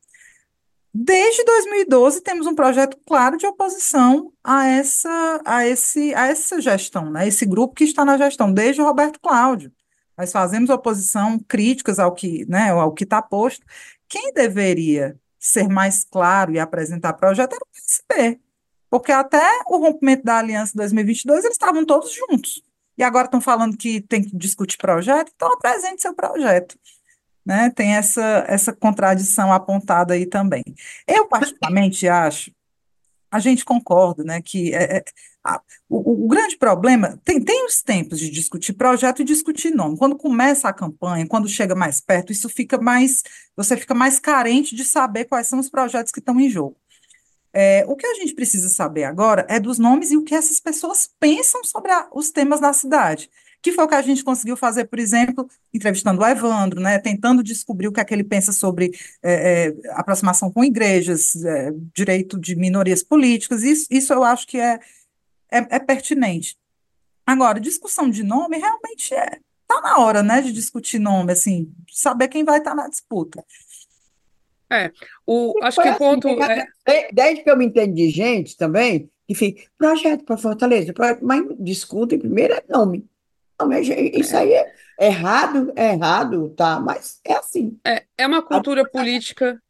[0.95, 7.11] desde 2012 temos um projeto claro de oposição a essa, a esse, a essa gestão,
[7.11, 7.26] né?
[7.26, 9.72] Esse grupo que está na gestão, desde Roberto Cláudio.
[10.16, 13.66] Nós fazemos oposição, críticas ao que, né, ao que está posto.
[14.09, 18.40] Quem deveria ser mais claro e apresentar projeto era o PSB,
[18.88, 22.62] porque até o rompimento da aliança em 2022, eles estavam todos juntos.
[22.97, 26.78] E agora estão falando que tem que discutir projeto, então apresente seu projeto.
[27.45, 27.70] Né?
[27.70, 30.64] Tem essa, essa contradição apontada aí também.
[31.07, 32.51] Eu, particularmente, acho,
[33.34, 35.05] a gente concorda, né, que é, é,
[35.42, 39.99] a, o, o, grande problema, tem, tem os tempos de discutir projeto e discutir nome.
[39.99, 43.24] Quando começa a campanha, quando chega mais perto, isso fica mais,
[43.57, 46.76] você fica mais carente de saber quais são os projetos que estão em jogo.
[47.53, 50.61] É, o que a gente precisa saber agora é dos nomes e o que essas
[50.61, 53.28] pessoas pensam sobre a, os temas da cidade,
[53.65, 57.43] que foi o que a gente conseguiu fazer, por exemplo, entrevistando o Evandro, né, tentando
[57.43, 58.91] descobrir o que é que ele pensa sobre
[59.23, 64.59] é, é, aproximação com igrejas, é, direito de minorias políticas, isso, isso eu acho que
[64.59, 64.79] é,
[65.51, 66.59] é, é pertinente.
[67.27, 72.29] Agora, discussão de nome realmente é, tá na hora, né, de discutir nome, assim, saber
[72.29, 73.43] quem vai estar na disputa.
[74.71, 74.93] É,
[75.27, 76.67] o, acho que o assim, ponto é...
[77.11, 80.93] Desde que eu me entendo de gente também, fica, projeto para Fortaleza,
[81.23, 83.09] mas discutem primeiro é nome.
[84.15, 86.81] Isso aí é errado, é errado, tá?
[86.81, 87.79] Mas é assim.
[87.87, 89.61] É, é uma cultura política.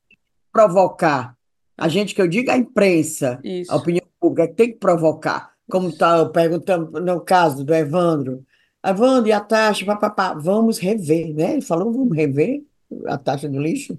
[0.52, 1.36] Provocar.
[1.76, 3.72] A gente que eu digo, a imprensa, Isso.
[3.72, 5.52] a opinião pública, tem que provocar.
[5.68, 8.44] Como está perguntando no caso do Evandro.
[8.84, 9.84] Evandro, e a taxa?
[9.84, 11.52] Papapá, vamos rever, né?
[11.54, 12.62] Ele falou, vamos rever
[13.06, 13.98] a taxa do lixo.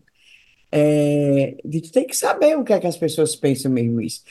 [0.72, 4.24] É, a gente tem que saber o que é que as pessoas pensam mesmo isso.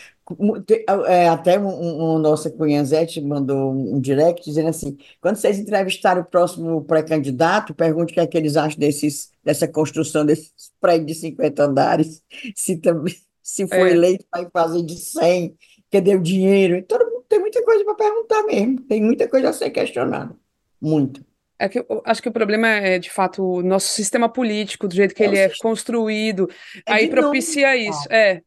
[1.07, 6.27] É, até um, um, nossa cunhazete mandou um direct dizendo assim: quando vocês entrevistarem o
[6.27, 11.14] próximo pré-candidato, pergunte o que é que eles acham desses, dessa construção desses prédios de
[11.14, 12.22] 50 andares,
[12.57, 13.91] se, também, se for é.
[13.91, 15.55] eleito, vai fazer de 100,
[15.93, 16.83] cadê o dinheiro?
[16.85, 20.35] Todo mundo tem muita coisa para perguntar mesmo, tem muita coisa a ser questionada.
[20.81, 21.22] Muito.
[21.59, 24.95] É que eu acho que o problema é, de fato, o nosso sistema político, do
[24.95, 26.49] jeito que é ele é construído,
[26.87, 28.12] é aí propicia novo, isso.
[28.12, 28.43] É,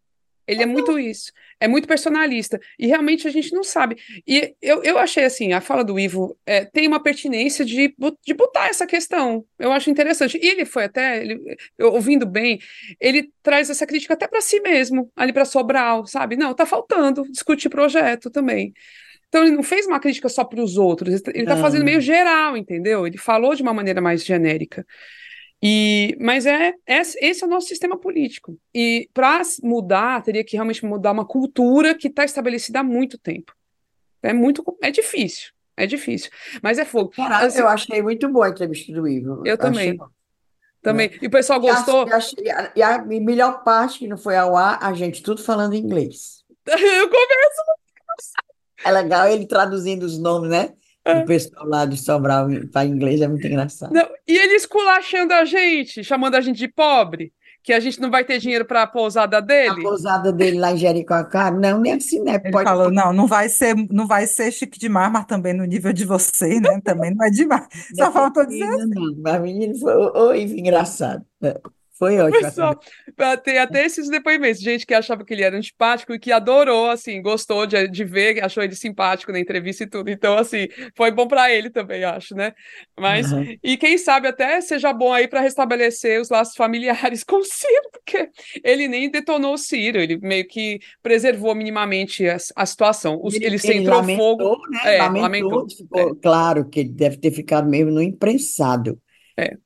[0.47, 1.31] ele é, é muito isso.
[1.59, 2.59] É muito personalista.
[2.79, 3.97] E realmente a gente não sabe.
[4.25, 7.93] E eu, eu achei assim, a fala do Ivo é, tem uma pertinência de,
[8.25, 9.43] de botar essa questão.
[9.59, 10.39] Eu acho interessante.
[10.41, 12.59] E ele foi até, ele, ouvindo bem,
[12.99, 16.37] ele traz essa crítica até para si mesmo, ali para Sobral, sabe?
[16.37, 18.73] Não, tá faltando discutir projeto também.
[19.27, 22.55] Então ele não fez uma crítica só para os outros, ele está fazendo meio geral,
[22.55, 23.05] entendeu?
[23.05, 24.85] Ele falou de uma maneira mais genérica.
[25.61, 28.57] E, mas é, é esse é o nosso sistema político.
[28.73, 33.53] E para mudar, teria que realmente mudar uma cultura que está estabelecida há muito tempo.
[34.21, 36.29] É muito é difícil, é difícil.
[36.61, 37.09] Mas é fogo.
[37.09, 39.41] Caraca, assim, eu achei muito boa a entrevista do Ivo.
[39.45, 39.89] Eu também.
[39.89, 39.99] Achei...
[40.81, 41.09] Também.
[41.09, 41.17] Né?
[41.21, 42.07] E o pessoal gostou?
[42.07, 45.23] E a, e, a, e a melhor parte que não foi ao ar, a gente
[45.23, 46.43] tudo falando inglês.
[46.67, 47.61] eu converso
[48.83, 50.73] é legal ele traduzindo os nomes, né?
[51.07, 51.19] É.
[51.19, 53.93] O pessoal lá de Sobral para inglês é muito engraçado.
[53.93, 57.31] Não, e ele esculachando a gente, chamando a gente de pobre,
[57.63, 59.69] que a gente não vai ter dinheiro para a pousada dele.
[59.69, 62.41] A pousada dele lá em Jericoacá, não, nem assim, né?
[62.43, 62.63] Ele Pode...
[62.65, 66.03] falou, não, não vai ser, não vai ser chique demais, mas também no nível de
[66.03, 66.81] você, né?
[66.83, 67.67] Também não é demais.
[67.95, 68.87] Só faltou dizer assim.
[68.87, 71.25] Não, mas menino foi, oi, engraçado.
[71.97, 72.41] Foi ótimo.
[72.41, 72.79] Pessoal,
[73.43, 77.21] tem até esses depoimentos, gente que achava que ele era antipático e que adorou, assim,
[77.21, 80.09] gostou de, de ver, achou ele simpático na entrevista e tudo.
[80.09, 82.53] Então, assim, foi bom para ele também, acho, né?
[82.99, 83.55] Mas, uhum.
[83.63, 87.89] e quem sabe até seja bom aí para restabelecer os laços familiares com o Ciro,
[87.91, 88.29] porque
[88.63, 93.19] ele nem detonou o Ciro, ele meio que preservou minimamente a, a situação.
[93.23, 94.57] Os, ele, ele centrou lamentou, fogo.
[94.69, 94.95] Né?
[94.95, 95.69] É, lamentou, lamentou.
[95.69, 96.15] Ficou, é.
[96.21, 98.99] Claro que ele deve ter ficado mesmo no imprensado.
[99.35, 99.57] É.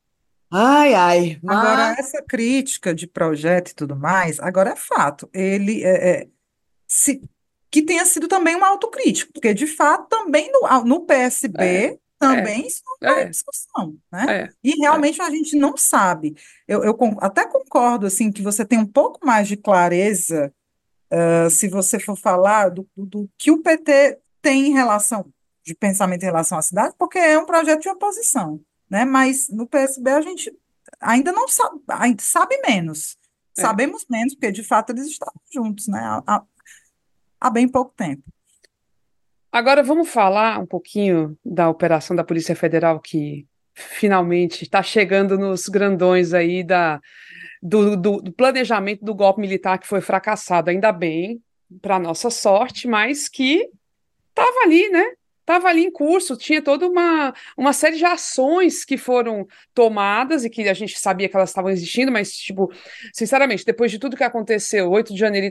[0.53, 5.29] Ai, ai, Agora, essa crítica de projeto e tudo mais, agora é fato.
[5.33, 6.27] Ele é, é,
[6.85, 7.21] se,
[7.69, 12.67] que tenha sido também uma autocrítica, porque de fato também no, no PSB é, também
[12.67, 14.25] isso não é, discussão, né?
[14.29, 16.35] É, e realmente a gente não sabe.
[16.67, 20.53] Eu, eu até concordo assim que você tem um pouco mais de clareza
[21.13, 25.25] uh, se você for falar do, do, do que o PT tem em relação
[25.63, 28.59] de pensamento em relação à cidade, porque é um projeto de oposição
[28.91, 29.05] né?
[29.05, 30.53] Mas no PSB a gente
[30.99, 33.17] ainda não sabe, ainda sabe menos.
[33.57, 33.61] É.
[33.61, 35.99] Sabemos menos, porque de fato eles estavam juntos, né?
[36.27, 36.43] Há,
[37.39, 38.21] há- bem pouco tempo.
[39.51, 45.67] Agora vamos falar um pouquinho da operação da Polícia Federal que finalmente está chegando nos
[45.67, 47.01] grandões aí da,
[47.61, 51.41] do, do- do planejamento do golpe militar que foi fracassado, ainda bem,
[51.81, 53.69] para nossa sorte, mas que
[54.29, 55.05] estava ali, né?
[55.51, 60.49] Estava ali em curso, tinha toda uma, uma série de ações que foram tomadas e
[60.49, 62.71] que a gente sabia que elas estavam existindo, mas, tipo,
[63.13, 65.47] sinceramente, depois de tudo que aconteceu, 8 de janeiro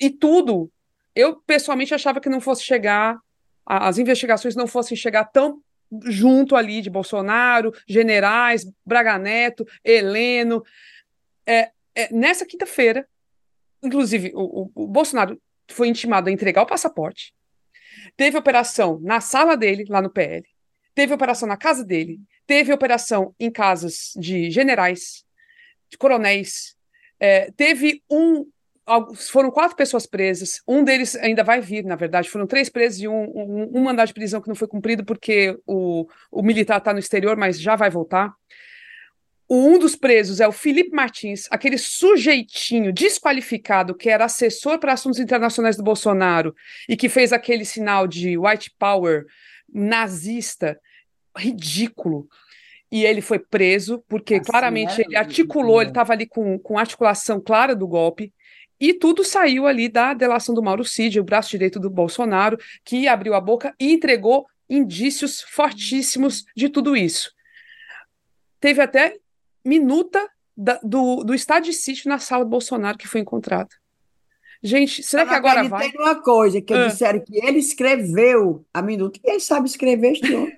[0.00, 0.70] e, e tudo,
[1.12, 3.18] eu pessoalmente achava que não fosse chegar,
[3.66, 5.60] a- as investigações não fossem chegar tão
[6.04, 10.62] junto ali de Bolsonaro, generais, Braga Neto, Heleno.
[11.44, 13.08] É, é, nessa quinta-feira,
[13.82, 15.36] inclusive, o, o- o Bolsonaro
[15.68, 17.34] foi intimado a entregar o passaporte.
[18.16, 20.44] Teve operação na sala dele, lá no PL.
[20.94, 22.18] Teve operação na casa dele.
[22.46, 25.24] Teve operação em casas de generais,
[25.90, 26.74] de coronéis.
[27.20, 28.46] É, teve um.
[29.16, 30.62] Foram quatro pessoas presas.
[30.66, 32.30] Um deles ainda vai vir, na verdade.
[32.30, 35.58] Foram três presos e um, um, um mandado de prisão que não foi cumprido porque
[35.66, 38.32] o, o militar está no exterior, mas já vai voltar.
[39.48, 45.20] Um dos presos é o Felipe Martins, aquele sujeitinho desqualificado que era assessor para assuntos
[45.20, 46.54] internacionais do Bolsonaro
[46.88, 49.24] e que fez aquele sinal de white power
[49.72, 50.78] nazista
[51.36, 52.28] ridículo.
[52.90, 56.78] E ele foi preso porque Assim, claramente era ele articulou, ele estava ali com, com
[56.78, 58.32] articulação clara do golpe.
[58.80, 63.06] E tudo saiu ali da delação do Mauro Cid, o braço direito do Bolsonaro, que
[63.06, 67.32] abriu a boca e entregou indícios fortíssimos de tudo isso.
[68.60, 69.16] Teve até
[69.66, 73.68] minuta da- do, do estado de sítio na sala do Bolsonaro que foi encontrada.
[74.62, 75.92] Gente, será que agora vai?
[75.92, 76.86] numa coisa, que Ah.
[76.88, 79.20] disseram que ele escreveu a minuta.
[79.22, 80.56] Quem sabe escrever este homem?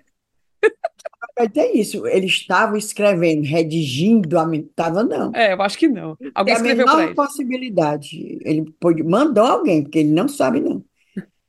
[1.52, 2.04] Ter isso.
[2.06, 4.70] Ele estava escrevendo, redigindo a minuta.
[4.70, 5.32] Estava, não.
[5.34, 6.16] É, eu acho que não.
[6.34, 7.14] Alguém Tem a menor ele.
[7.14, 8.38] possibilidade.
[8.44, 10.84] Ele pode, mandou alguém, porque ele não sabe, não.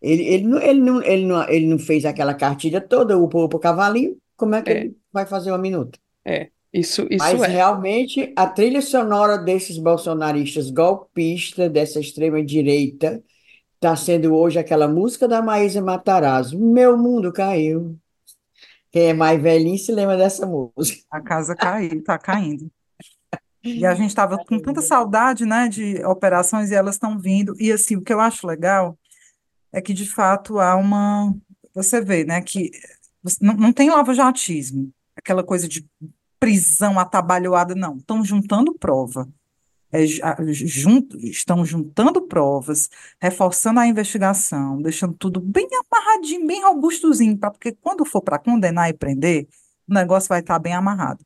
[0.02, 3.60] Ele, ele, não, ele, não, ele, não, ele não fez aquela cartilha toda, o o
[3.60, 4.16] cavalinho.
[4.38, 4.78] Como é que É.
[4.82, 5.98] ele vai fazer uma minuta?
[6.24, 7.48] É, isso, isso Mas é.
[7.48, 13.24] realmente a trilha sonora desses bolsonaristas golpistas, dessa extrema-direita,
[13.76, 17.98] está sendo hoje aquela música da Maísa Matarazzo, Meu Mundo Caiu.
[18.92, 21.02] Quem é mais velhinho se lembra dessa música.
[21.10, 22.72] A casa caiu, tá caindo.
[23.64, 27.54] E a gente estava com tanta saudade, né, de operações e elas estão vindo.
[27.60, 28.98] E assim, o que eu acho legal
[29.72, 31.34] é que de fato há uma.
[31.74, 32.72] Você vê, né, que
[33.42, 35.86] não, não tem lava-jatismo, aquela coisa de
[36.40, 37.98] prisão atabalhoada, não.
[37.98, 39.28] Estão juntando prova.
[39.92, 47.72] É, estão juntando provas, reforçando a investigação, deixando tudo bem amarradinho, bem robustozinho, pra, porque
[47.82, 49.48] quando for para condenar e prender,
[49.90, 51.26] o negócio vai estar bem amarrado.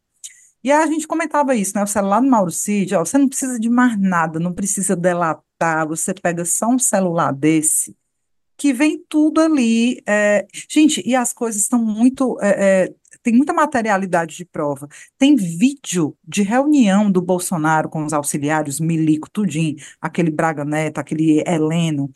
[0.64, 1.84] E aí a gente comentava isso, né?
[1.84, 5.86] O celular do Mauro Cid, ó, você não precisa de mais nada, não precisa delatar,
[5.86, 7.94] você pega só um celular desse,
[8.58, 10.02] que vem tudo ali.
[10.08, 12.38] é, Gente, e as coisas estão muito.
[12.42, 14.88] é, é, tem muita materialidade de prova.
[15.18, 21.42] Tem vídeo de reunião do Bolsonaro com os auxiliares, Milico, tudinho, aquele Braga Neto, aquele
[21.48, 22.12] Heleno,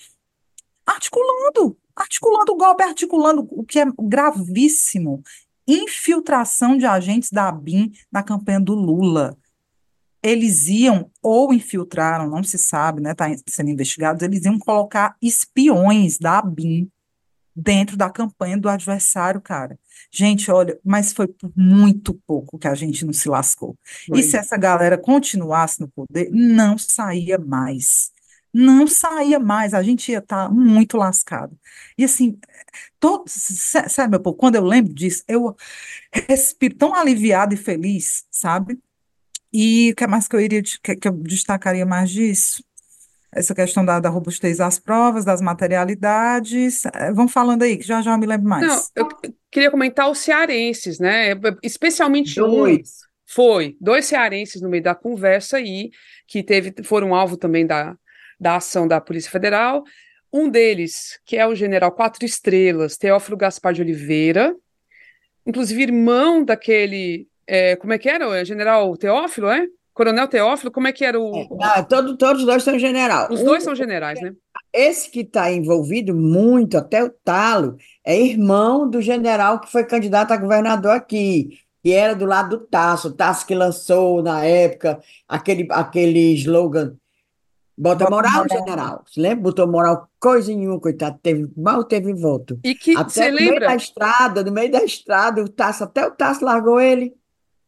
[0.85, 5.23] articulando, articulando o golpe, articulando o que é gravíssimo.
[5.65, 9.37] Infiltração de agentes da ABIN na campanha do Lula.
[10.21, 13.11] Eles iam, ou infiltraram, não se sabe, né?
[13.11, 16.89] Está sendo investigados, eles iam colocar espiões da ABIN
[17.55, 19.79] dentro da campanha do adversário, cara.
[20.11, 23.75] Gente, olha, mas foi por muito pouco que a gente não se lascou.
[24.07, 24.23] E Foi.
[24.23, 28.11] se essa galera continuasse no poder, não saía mais.
[28.53, 31.55] Não saía mais, a gente ia estar muito lascado.
[31.97, 32.39] E assim,
[32.99, 35.55] todo, sa- sabe, meu povo, quando eu lembro disso, eu
[36.27, 38.79] respiro tão aliviado e feliz, sabe?
[39.53, 42.63] E o que mais que eu iria, que, que eu destacaria mais disso?
[43.31, 46.85] Essa questão da, da robustez das provas, das materialidades.
[46.85, 48.91] Eh, Vão falando aí, que já já eu me lembro Não, mais.
[48.95, 51.29] eu eu queria comentar os cearenses, né?
[51.63, 52.99] Especialmente um Dois.
[53.25, 55.89] foi, dois cearenses no meio da conversa aí,
[56.27, 57.97] que teve, foram alvo também da,
[58.39, 59.83] da ação da Polícia Federal.
[60.31, 64.55] Um deles, que é o general Quatro Estrelas, Teófilo Gaspar de Oliveira,
[65.43, 68.29] inclusive irmão daquele, é, como é que era?
[68.29, 69.65] O general Teófilo, é?
[69.97, 71.35] Coronel Teófilo, como é que era o...
[71.35, 73.27] É, não, todo, todos os dois são general.
[73.31, 74.33] Os Um- dois são generais, né?
[74.71, 80.31] esse que está envolvido muito, até o talo, é irmão do general que foi candidato
[80.31, 84.99] a governador aqui, que era do lado do Tasso, o Tasso que lançou na época
[85.27, 86.93] aquele, aquele slogan,
[87.77, 88.47] bota Bota moral, moral.
[88.59, 89.03] general.
[89.07, 89.43] Se lembra?
[89.43, 92.59] Botou moral coisa nenhuma, coitado, teve, mal teve voto.
[92.63, 93.67] E que, Até você no meio lembra?
[93.69, 97.13] da estrada, no meio da estrada, o Tasso, até o Tasso largou ele.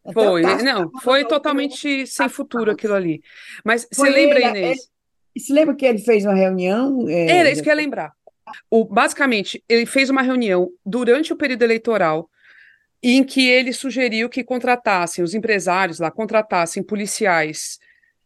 [0.04, 3.22] O Foi, não, estava foi louco, totalmente sem futuro aquilo ali.
[3.64, 4.90] Mas você lembra, ele, Inês?
[5.36, 7.08] ele, se lembra que ele fez uma reunião?
[7.10, 8.14] é, Era isso que eu ia lembrar.
[8.70, 12.30] O, basicamente, ele fez uma reunião durante o período eleitoral
[13.02, 17.80] em que ele sugeriu que contratassem, os empresários lá contratassem policiais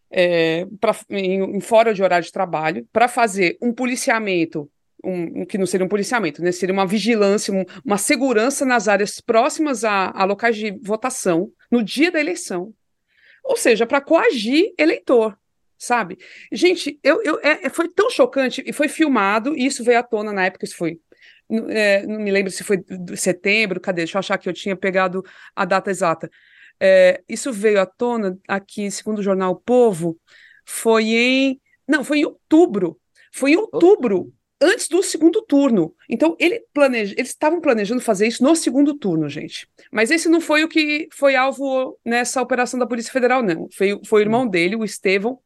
[0.09, 4.69] é, pra, em, em fora de horário de trabalho para fazer um policiamento,
[5.03, 6.51] um, um que não seria um policiamento, né?
[6.51, 11.83] Seria uma vigilância, um- uma segurança nas áreas próximas a, a locais de votação no
[11.83, 12.73] dia da eleição.
[13.43, 15.37] Ou seja, para coagir eleitor,
[15.77, 16.17] sabe?
[16.51, 20.03] Gente, eu, eu, é- é- foi tão chocante e foi filmado, e isso veio à
[20.03, 20.99] tona na época, isso foi.
[21.69, 24.01] é, não me lembro se foi de setembro, cadê?
[24.03, 25.23] Deixa eu achar que eu tinha pegado
[25.55, 26.29] a data exata.
[26.79, 30.17] É, isso veio à tona aqui, segundo o jornal O Povo,
[30.65, 31.61] foi em.
[31.87, 32.99] Não, foi em outubro.
[33.33, 34.31] Foi em outubro,
[34.63, 35.93] antes do segundo turno.
[36.09, 39.67] Então, ele planeja, eles estavam planejando fazer isso no segundo turno, gente.
[39.91, 43.67] Mas esse não foi o que foi alvo nessa operação da Polícia Federal, não.
[43.71, 45.37] Foi, foi o irmão dele, o Estevão,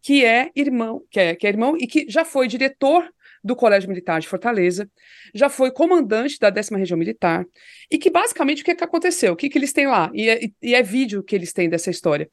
[0.00, 3.08] que é irmão, que é, que é irmão e que já foi diretor
[3.42, 4.90] do Colégio Militar de Fortaleza,
[5.34, 7.44] já foi comandante da 10ª Região Militar,
[7.90, 9.34] e que basicamente o que, é que aconteceu?
[9.34, 10.10] O que, que eles têm lá?
[10.14, 12.30] E é, e é vídeo que eles têm dessa história.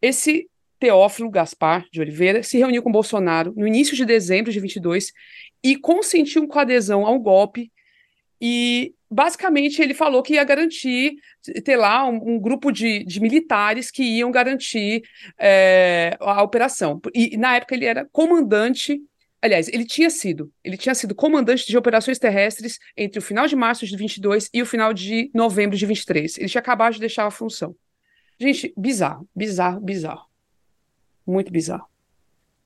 [0.00, 0.48] Esse
[0.82, 5.12] Teófilo Gaspar de Oliveira se reuniu com Bolsonaro no início de dezembro de 22
[5.62, 7.70] e consentiu com a adesão ao golpe
[8.40, 11.14] e basicamente ele falou que ia garantir
[11.64, 15.02] ter lá um, um grupo de, de militares que iam garantir
[15.38, 17.00] é, a operação.
[17.14, 19.00] E na época ele era comandante,
[19.40, 23.54] aliás, ele tinha sido, ele tinha sido comandante de operações terrestres entre o final de
[23.54, 26.38] março de 22 e o final de novembro de 23.
[26.38, 27.72] Ele tinha acabado de deixar a função.
[28.36, 30.31] Gente, bizarro, bizarro, bizarro.
[31.26, 31.86] Muito bizarro.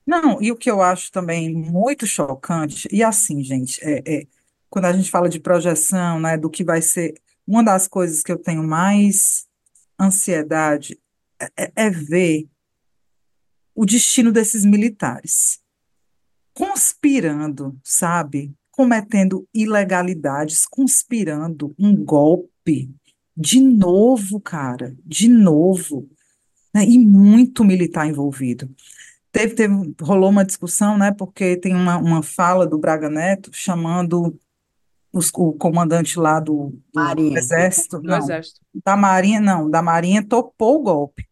[0.06, 4.26] Não, e o que eu acho também muito chocante, e assim, gente, é, é,
[4.70, 7.14] quando a gente fala de projeção, né, do que vai ser,
[7.46, 9.46] uma das coisas que eu tenho mais
[10.00, 10.98] ansiedade
[11.40, 12.48] é, é- é ver
[13.74, 15.60] o destino desses militares
[16.56, 18.54] conspirando, sabe?
[18.70, 22.90] Cometendo ilegalidades, conspirando um golpe.
[23.36, 26.08] De novo, cara, de novo,
[26.76, 26.84] né?
[26.84, 28.68] E muito militar envolvido.
[29.32, 31.12] Teve, teve, rolou uma discussão, né?
[31.12, 34.38] Porque tem uma, uma fala do Braga Neto chamando
[35.12, 37.38] os- o comandante lá do, do Marinha.
[37.38, 38.60] Exército, Do não, Exército.
[38.84, 41.26] da Marinha, não, da Marinha topou o golpe.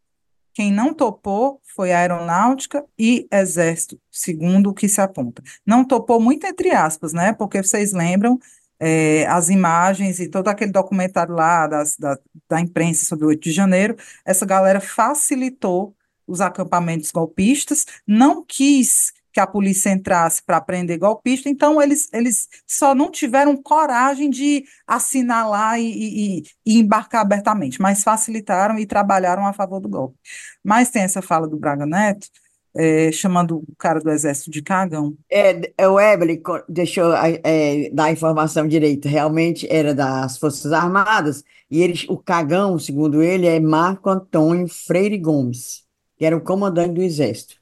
[0.55, 5.43] Quem não topou foi a Aeronáutica e Exército, segundo o que se aponta.
[5.67, 7.33] Não topou muito entre aspas, né?
[7.33, 8.39] Porque vocês lembram
[8.81, 12.19] eh, as imagens e todo aquele documentário lá das- da,
[12.49, 15.95] da imprensa sobre o 8 de janeiro, essa galera facilitou
[16.27, 22.49] os acampamentos golpistas, não quis que a polícia entrasse para prender golpista, então eles, eles
[22.67, 28.87] só não tiveram coragem de assinar lá e- e- e embarcar abertamente, mas facilitaram e
[28.87, 30.17] trabalharam a favor do golpe.
[30.63, 32.29] Mas tem essa fala do Braga Neto,
[32.77, 35.17] eh, chamando o cara do exército de cagão.
[35.31, 39.09] É, é, o Evelyn deixou é, dar a informação direito.
[39.09, 41.45] Realmente era das Forças Armadas.
[41.71, 45.85] E eles, o cagão, segundo ele, é Marco Antônio Freire Gomes,
[46.17, 47.57] que era o comandante do Exército.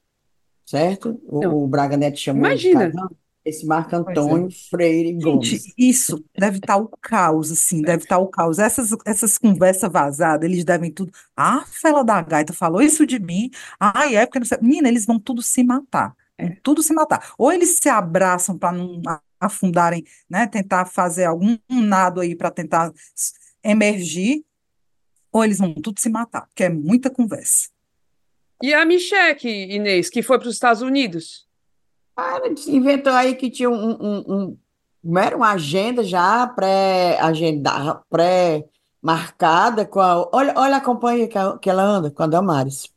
[0.64, 1.20] Certo?
[1.26, 2.92] O, o Braga Neto chamou ele de Imagina.
[2.92, 3.21] cagão.
[3.44, 3.98] Esse Marco é.
[3.98, 5.48] Antônio Freire Gomes.
[5.48, 8.58] Gente, isso deve estar o caos, assim, deve estar o caos.
[8.58, 11.12] Essas, essas conversas vazadas, eles devem tudo.
[11.36, 13.50] Ah, fela da gaita falou isso de mim.
[13.80, 14.58] Ai, é porque não sei.
[14.62, 16.14] Menina, eles vão tudo se matar.
[16.38, 17.32] Vão tudo se matar.
[17.36, 19.02] Ou eles se abraçam para não
[19.40, 20.46] afundarem, né?
[20.46, 22.92] Tentar fazer algum nado aí para tentar
[23.62, 24.44] emergir,
[25.32, 27.70] ou eles vão tudo se matar, porque é muita conversa.
[28.62, 31.48] E a Micheque, Inês, que foi para os Estados Unidos?
[32.16, 34.56] Ah, ela inventou aí que tinha um, um,
[35.04, 40.28] um- era uma agenda já pré-agenda, pré-marcada com a.
[40.32, 42.92] Olha, olha a companhia que, a- que ela anda, com a Damares.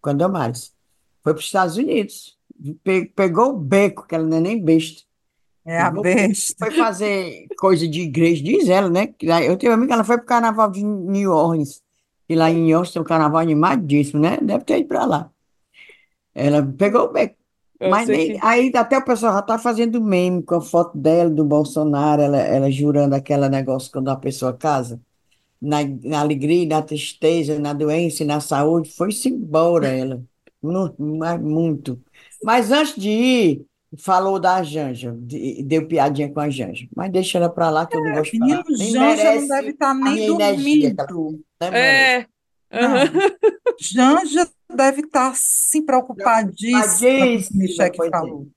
[0.00, 0.72] Com a Damares.
[1.22, 2.38] Foi para os Estados Unidos.
[2.82, 5.02] Pe- Pegou o beco, que ela não é nem besta.
[5.64, 6.54] É a besta.
[6.58, 9.14] Foi fazer coisa de igreja, diz ela, né?
[9.44, 11.82] Eu tenho uma amiga, que ela foi para o carnaval de New Orleans.
[12.28, 14.38] E lá em New Orleans tem um carnaval animadíssimo, né?
[14.40, 15.30] Deve ter ido para lá.
[16.34, 17.36] Ela pegou o beco.
[17.82, 20.96] Eu Mas nem, que- aí até o pessoal já tá fazendo meme com a foto
[20.98, 25.00] dela, do Bolsonaro, ela, ela jurando aquele negócio quando a pessoa casa,
[25.60, 30.22] na, na alegria, na tristeza, na doença e na saúde, foi-se embora ela,
[30.62, 32.00] Mu- mas muito.
[32.42, 33.66] Mas antes de ir,
[33.98, 37.96] falou da Janja, de- deu piadinha com a Janja, mas deixa ela pra lá que
[37.96, 38.62] eu não gosto de falar.
[38.78, 41.44] Menino, Janja não deve estar a nem energia, ela dormindo.
[41.60, 42.12] não merece.
[42.22, 42.31] É.
[42.72, 43.04] Não.
[43.78, 46.80] Janja deve estar sim preocupadíssima
[47.76, 48.10] com o que é.
[48.10, 48.48] falou.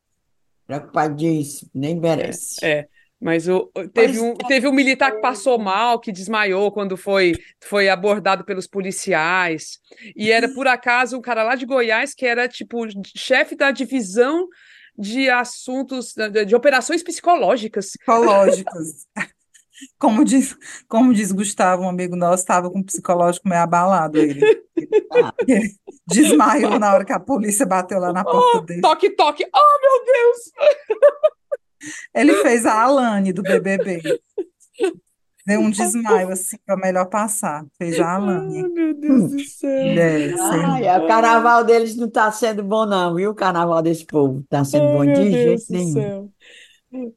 [0.65, 2.65] Preocupadíssimo, nem merece.
[2.65, 2.87] É.
[3.19, 7.89] Mas o, teve, um, teve um militar que passou mal, que desmaiou quando foi, foi
[7.89, 9.79] abordado pelos policiais.
[10.15, 12.85] E era, por acaso, um cara lá de Goiás que era, tipo,
[13.15, 14.47] chefe da divisão
[14.97, 17.87] de assuntos, de, de operações psicológicas.
[17.87, 19.07] Psicológicas.
[19.99, 20.55] Como diz,
[20.87, 24.17] como diz Gustavo, um amigo nosso, estava com o psicológico meio abalado.
[24.17, 24.39] Ele,
[25.47, 25.75] ele
[26.07, 28.81] desmaiou na hora que a polícia bateu lá na porta Oh, dele.
[28.81, 29.45] toque, toque.
[29.53, 31.51] Oh, meu Deus!
[32.13, 34.01] Ele fez a Alane do BBB.
[35.47, 37.63] Deu um desmaio, assim, para melhor passar.
[37.77, 38.63] Fez a Oh, Alane.
[38.69, 39.69] meu Deus do céu.
[39.69, 40.97] É, Ai, lá.
[41.03, 43.29] o carnaval deles não está sendo bom, não, viu?
[43.31, 45.93] O carnaval desse povo está sendo Ai, bom meu de Deus jeito do nenhum.
[45.93, 46.29] céu.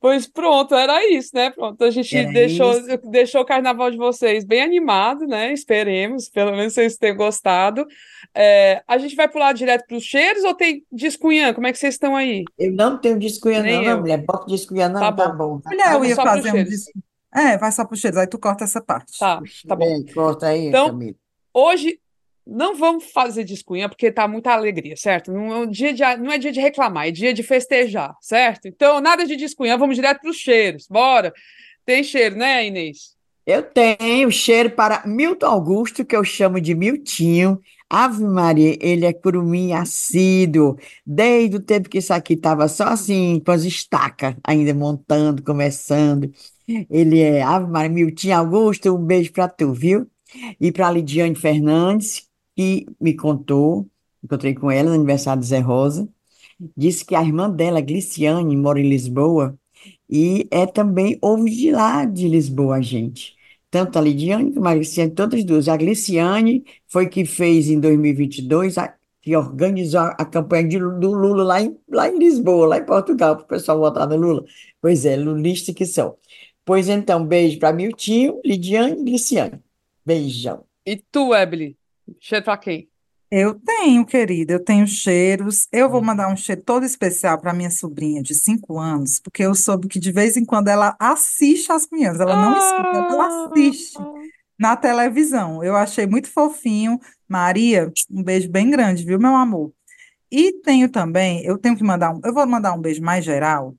[0.00, 1.50] Pois pronto, era isso, né?
[1.50, 2.96] Pronto, a gente Era deixou, isso.
[3.10, 5.52] deixou o carnaval de vocês bem animado, né?
[5.52, 7.86] Esperemos, pelo menos vocês tenham gostado.
[8.34, 11.52] É, a gente vai pular direto para os cheiros ou tem discunhã?
[11.54, 12.44] Como é que vocês estão aí?
[12.58, 14.18] Eu não tenho discuia, Nem não, não, mulher.
[14.24, 15.58] Bota discuia, não, Tá tá bom.
[15.58, 15.60] bom.
[15.66, 16.92] Mulher, eu ia fazer um disco.
[17.34, 19.18] É, vai só para os cheiros, aí tu corta essa parte.
[19.18, 19.84] Tá, tá bom.
[19.84, 21.14] Bem, corta aí, Então, Camila.
[21.52, 21.98] Hoje
[22.48, 25.30] não vamos fazer discunha porque tá muita alegria, certo?
[25.30, 28.66] Não é dia de, não é dia de reclamar, é dia de festejar, certo?
[28.66, 30.86] Então, nada de discunha, vamos direto para os cheiros.
[30.88, 31.32] Bora.
[31.84, 33.16] Tem cheiro, né, Inês?
[33.46, 37.60] Eu tenho cheiro para Milton Augusto, que eu chamo de Miltinho.
[37.88, 40.76] Ave Maria, ele é curumim assíduo,
[41.06, 46.30] desde o tempo que isso aqui estava só assim, com as estacas, ainda montando, começando.
[46.90, 50.06] Ele é Ave Maria, Miltinho Augusto, um beijo para tu, viu?
[50.60, 52.27] E para Lidiane Fernandes,
[52.58, 53.88] que me contou,
[54.22, 56.08] encontrei com ela no aniversário de Zé Rosa,
[56.76, 59.56] disse que a irmã dela, Gliciane, mora em Lisboa,
[60.10, 63.36] e é também ouve de lá de Lisboa, gente.
[63.70, 65.68] Tanto a Lidiane como a Gliciane, todas duas.
[65.68, 68.92] A Gliciane foi que fez em 2022, a,
[69.22, 72.86] que organizou a, a campanha de, do Lula lá em, lá em Lisboa, lá em
[72.86, 74.44] Portugal, para o pessoal votar no Lula.
[74.80, 76.16] Pois é, lulistas que são.
[76.64, 79.62] Pois então, beijo para Miltinho, Lidiane e Gliciane.
[80.04, 80.64] Beijão.
[80.84, 81.78] E tu, Ebele?
[82.20, 82.88] Cheiro para quem?
[83.30, 85.68] Eu tenho, querida, eu tenho cheiros.
[85.70, 89.54] Eu vou mandar um cheiro todo especial para minha sobrinha de 5 anos, porque eu
[89.54, 93.98] soube que de vez em quando ela assiste as minhas, ela não escuta, ela assiste
[94.58, 95.62] na televisão.
[95.62, 96.98] Eu achei muito fofinho.
[97.28, 99.72] Maria, um beijo bem grande, viu, meu amor?
[100.30, 103.74] E tenho também, eu tenho que mandar um, eu vou mandar um beijo mais geral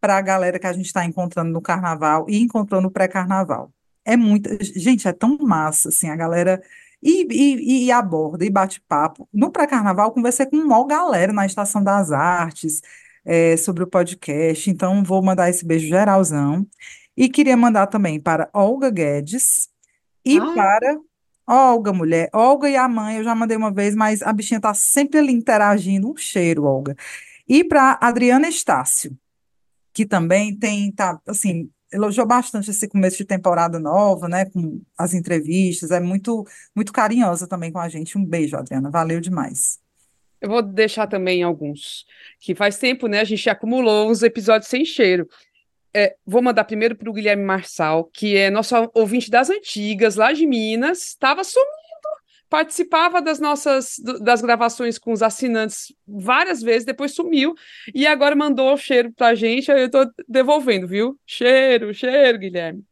[0.00, 3.72] para a galera que a gente está encontrando no carnaval e encontrou no pré-carnaval.
[4.04, 6.62] É muita, gente, é tão massa, assim, a galera
[7.06, 9.28] e, e, e aborda e bate papo.
[9.32, 12.82] No pré-carnaval, conversei com uma galera na Estação das Artes
[13.24, 16.66] é, sobre o podcast, então vou mandar esse beijo geralzão.
[17.16, 19.68] E queria mandar também para Olga Guedes
[20.24, 20.52] e Ah.
[20.54, 20.98] para
[21.48, 22.28] Olga, mulher.
[22.34, 25.32] Olga e a mãe, eu já mandei uma vez, mas a bichinha tá sempre ali
[25.32, 26.10] interagindo.
[26.10, 26.96] Um cheiro, Olga.
[27.48, 29.16] E para Adriana Estácio,
[29.94, 35.14] que também tem, tá, assim, elogiou bastante esse começo de temporada nova, né, com as
[35.14, 38.18] entrevistas, é muito, muito carinhosa também com a gente.
[38.18, 39.80] Um beijo, Adriana, valeu demais.
[40.40, 42.04] Eu vou deixar também alguns,
[42.38, 43.20] que faz tempo, né?
[43.20, 45.26] A gente acumulou uns episódios sem cheiro.
[45.94, 50.34] É, vou mandar primeiro para o Guilherme Marçal, que é nosso ouvinte das antigas, lá
[50.34, 51.70] de Minas, estava sumido,
[52.56, 57.54] participava das nossas das gravações com os assinantes várias vezes, depois sumiu
[57.94, 59.70] e agora mandou o cheiro para a gente.
[59.70, 61.20] aí Eu estou devolvendo, viu?
[61.26, 62.82] Cheiro, cheiro, Guilherme.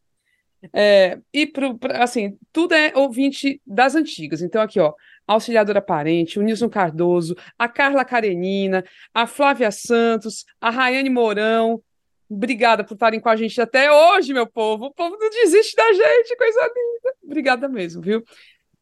[0.70, 4.42] É, e pro, pra- assim, tudo é ouvinte das antigas.
[4.42, 4.92] Então, aqui, ó,
[5.26, 8.84] Auxiliadora Parente, o Nilson Cardoso, a Carla Karenina,
[9.14, 11.82] a Flávia Santos, a Rayane Mourão.
[12.28, 14.86] Obrigada por estarem com a gente até hoje, meu povo.
[14.86, 17.16] O povo não desiste da gente, coisa linda.
[17.24, 18.22] Obrigada mesmo, viu?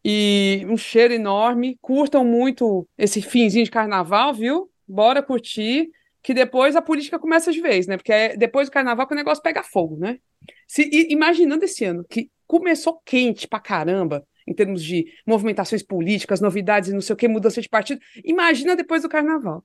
[0.04, 1.78] E um cheiro enorme.
[1.80, 4.70] Curtam muito esse finzinho de carnaval, viu?
[4.86, 5.90] Bora curtir,
[6.22, 7.96] que depois a política começa de vez, né?
[7.96, 10.18] Porque é depois do carnaval que o negócio pega fogo, né?
[10.66, 16.40] Se, e- imaginando esse ano, que começou quente pra caramba, em termos de movimentações políticas,
[16.40, 19.64] novidades não sei o que, mudança de partido, imagina depois do carnaval.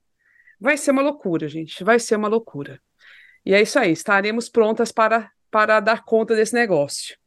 [0.60, 2.80] Vai ser uma loucura, gente, vai ser uma loucura.
[3.46, 7.18] E é isso aí, estaremos prontas para, para dar conta desse negócio.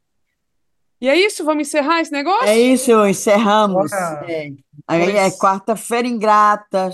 [1.01, 2.47] E é isso, vamos encerrar esse negócio?
[2.47, 3.91] É isso, encerramos.
[3.91, 4.51] É.
[4.87, 6.89] Aí é quarta-feira ingrata,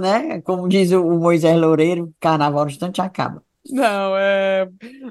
[0.00, 0.40] né?
[0.40, 3.42] Como diz o Moisés Loureiro, carnaval no instante acaba.
[3.68, 4.68] Não, é...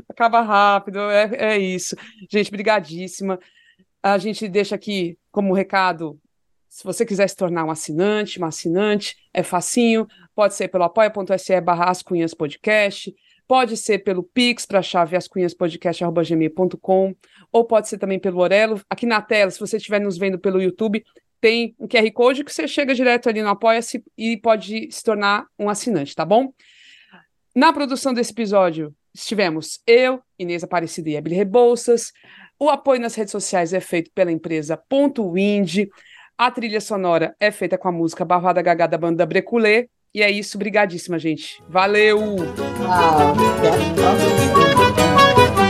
[0.09, 1.95] acaba rápido, é, é isso.
[2.31, 3.39] Gente, brigadíssima.
[4.01, 6.19] A gente deixa aqui como recado,
[6.73, 11.61] se você quiser se tornar um assinante, uma assinante, é facinho, pode ser pelo apoia.se
[11.61, 13.13] barra ascunhas podcast,
[13.47, 17.13] pode ser pelo Pix para a chave ascunhaspodcast.gmail.com,
[17.53, 18.81] ou pode ser também pelo Orelo.
[18.89, 21.03] Aqui na tela, se você estiver nos vendo pelo YouTube,
[21.39, 25.45] tem um QR Code que você chega direto ali no Apoia-se e pode se tornar
[25.59, 26.51] um assinante, tá bom?
[27.55, 32.11] Na produção desse episódio, estivemos eu, Inês Aparecida e Ebele Rebouças.
[32.59, 35.89] O apoio nas redes sociais é feito pela empresa Ponto Indie.
[36.35, 39.87] A trilha sonora é feita com a música Barrada Gagá da banda Breculê.
[40.15, 41.61] E é isso, brigadíssima, gente.
[41.67, 42.19] Valeu!
[42.87, 43.33] Ah, a
[43.95, 45.62] próxima.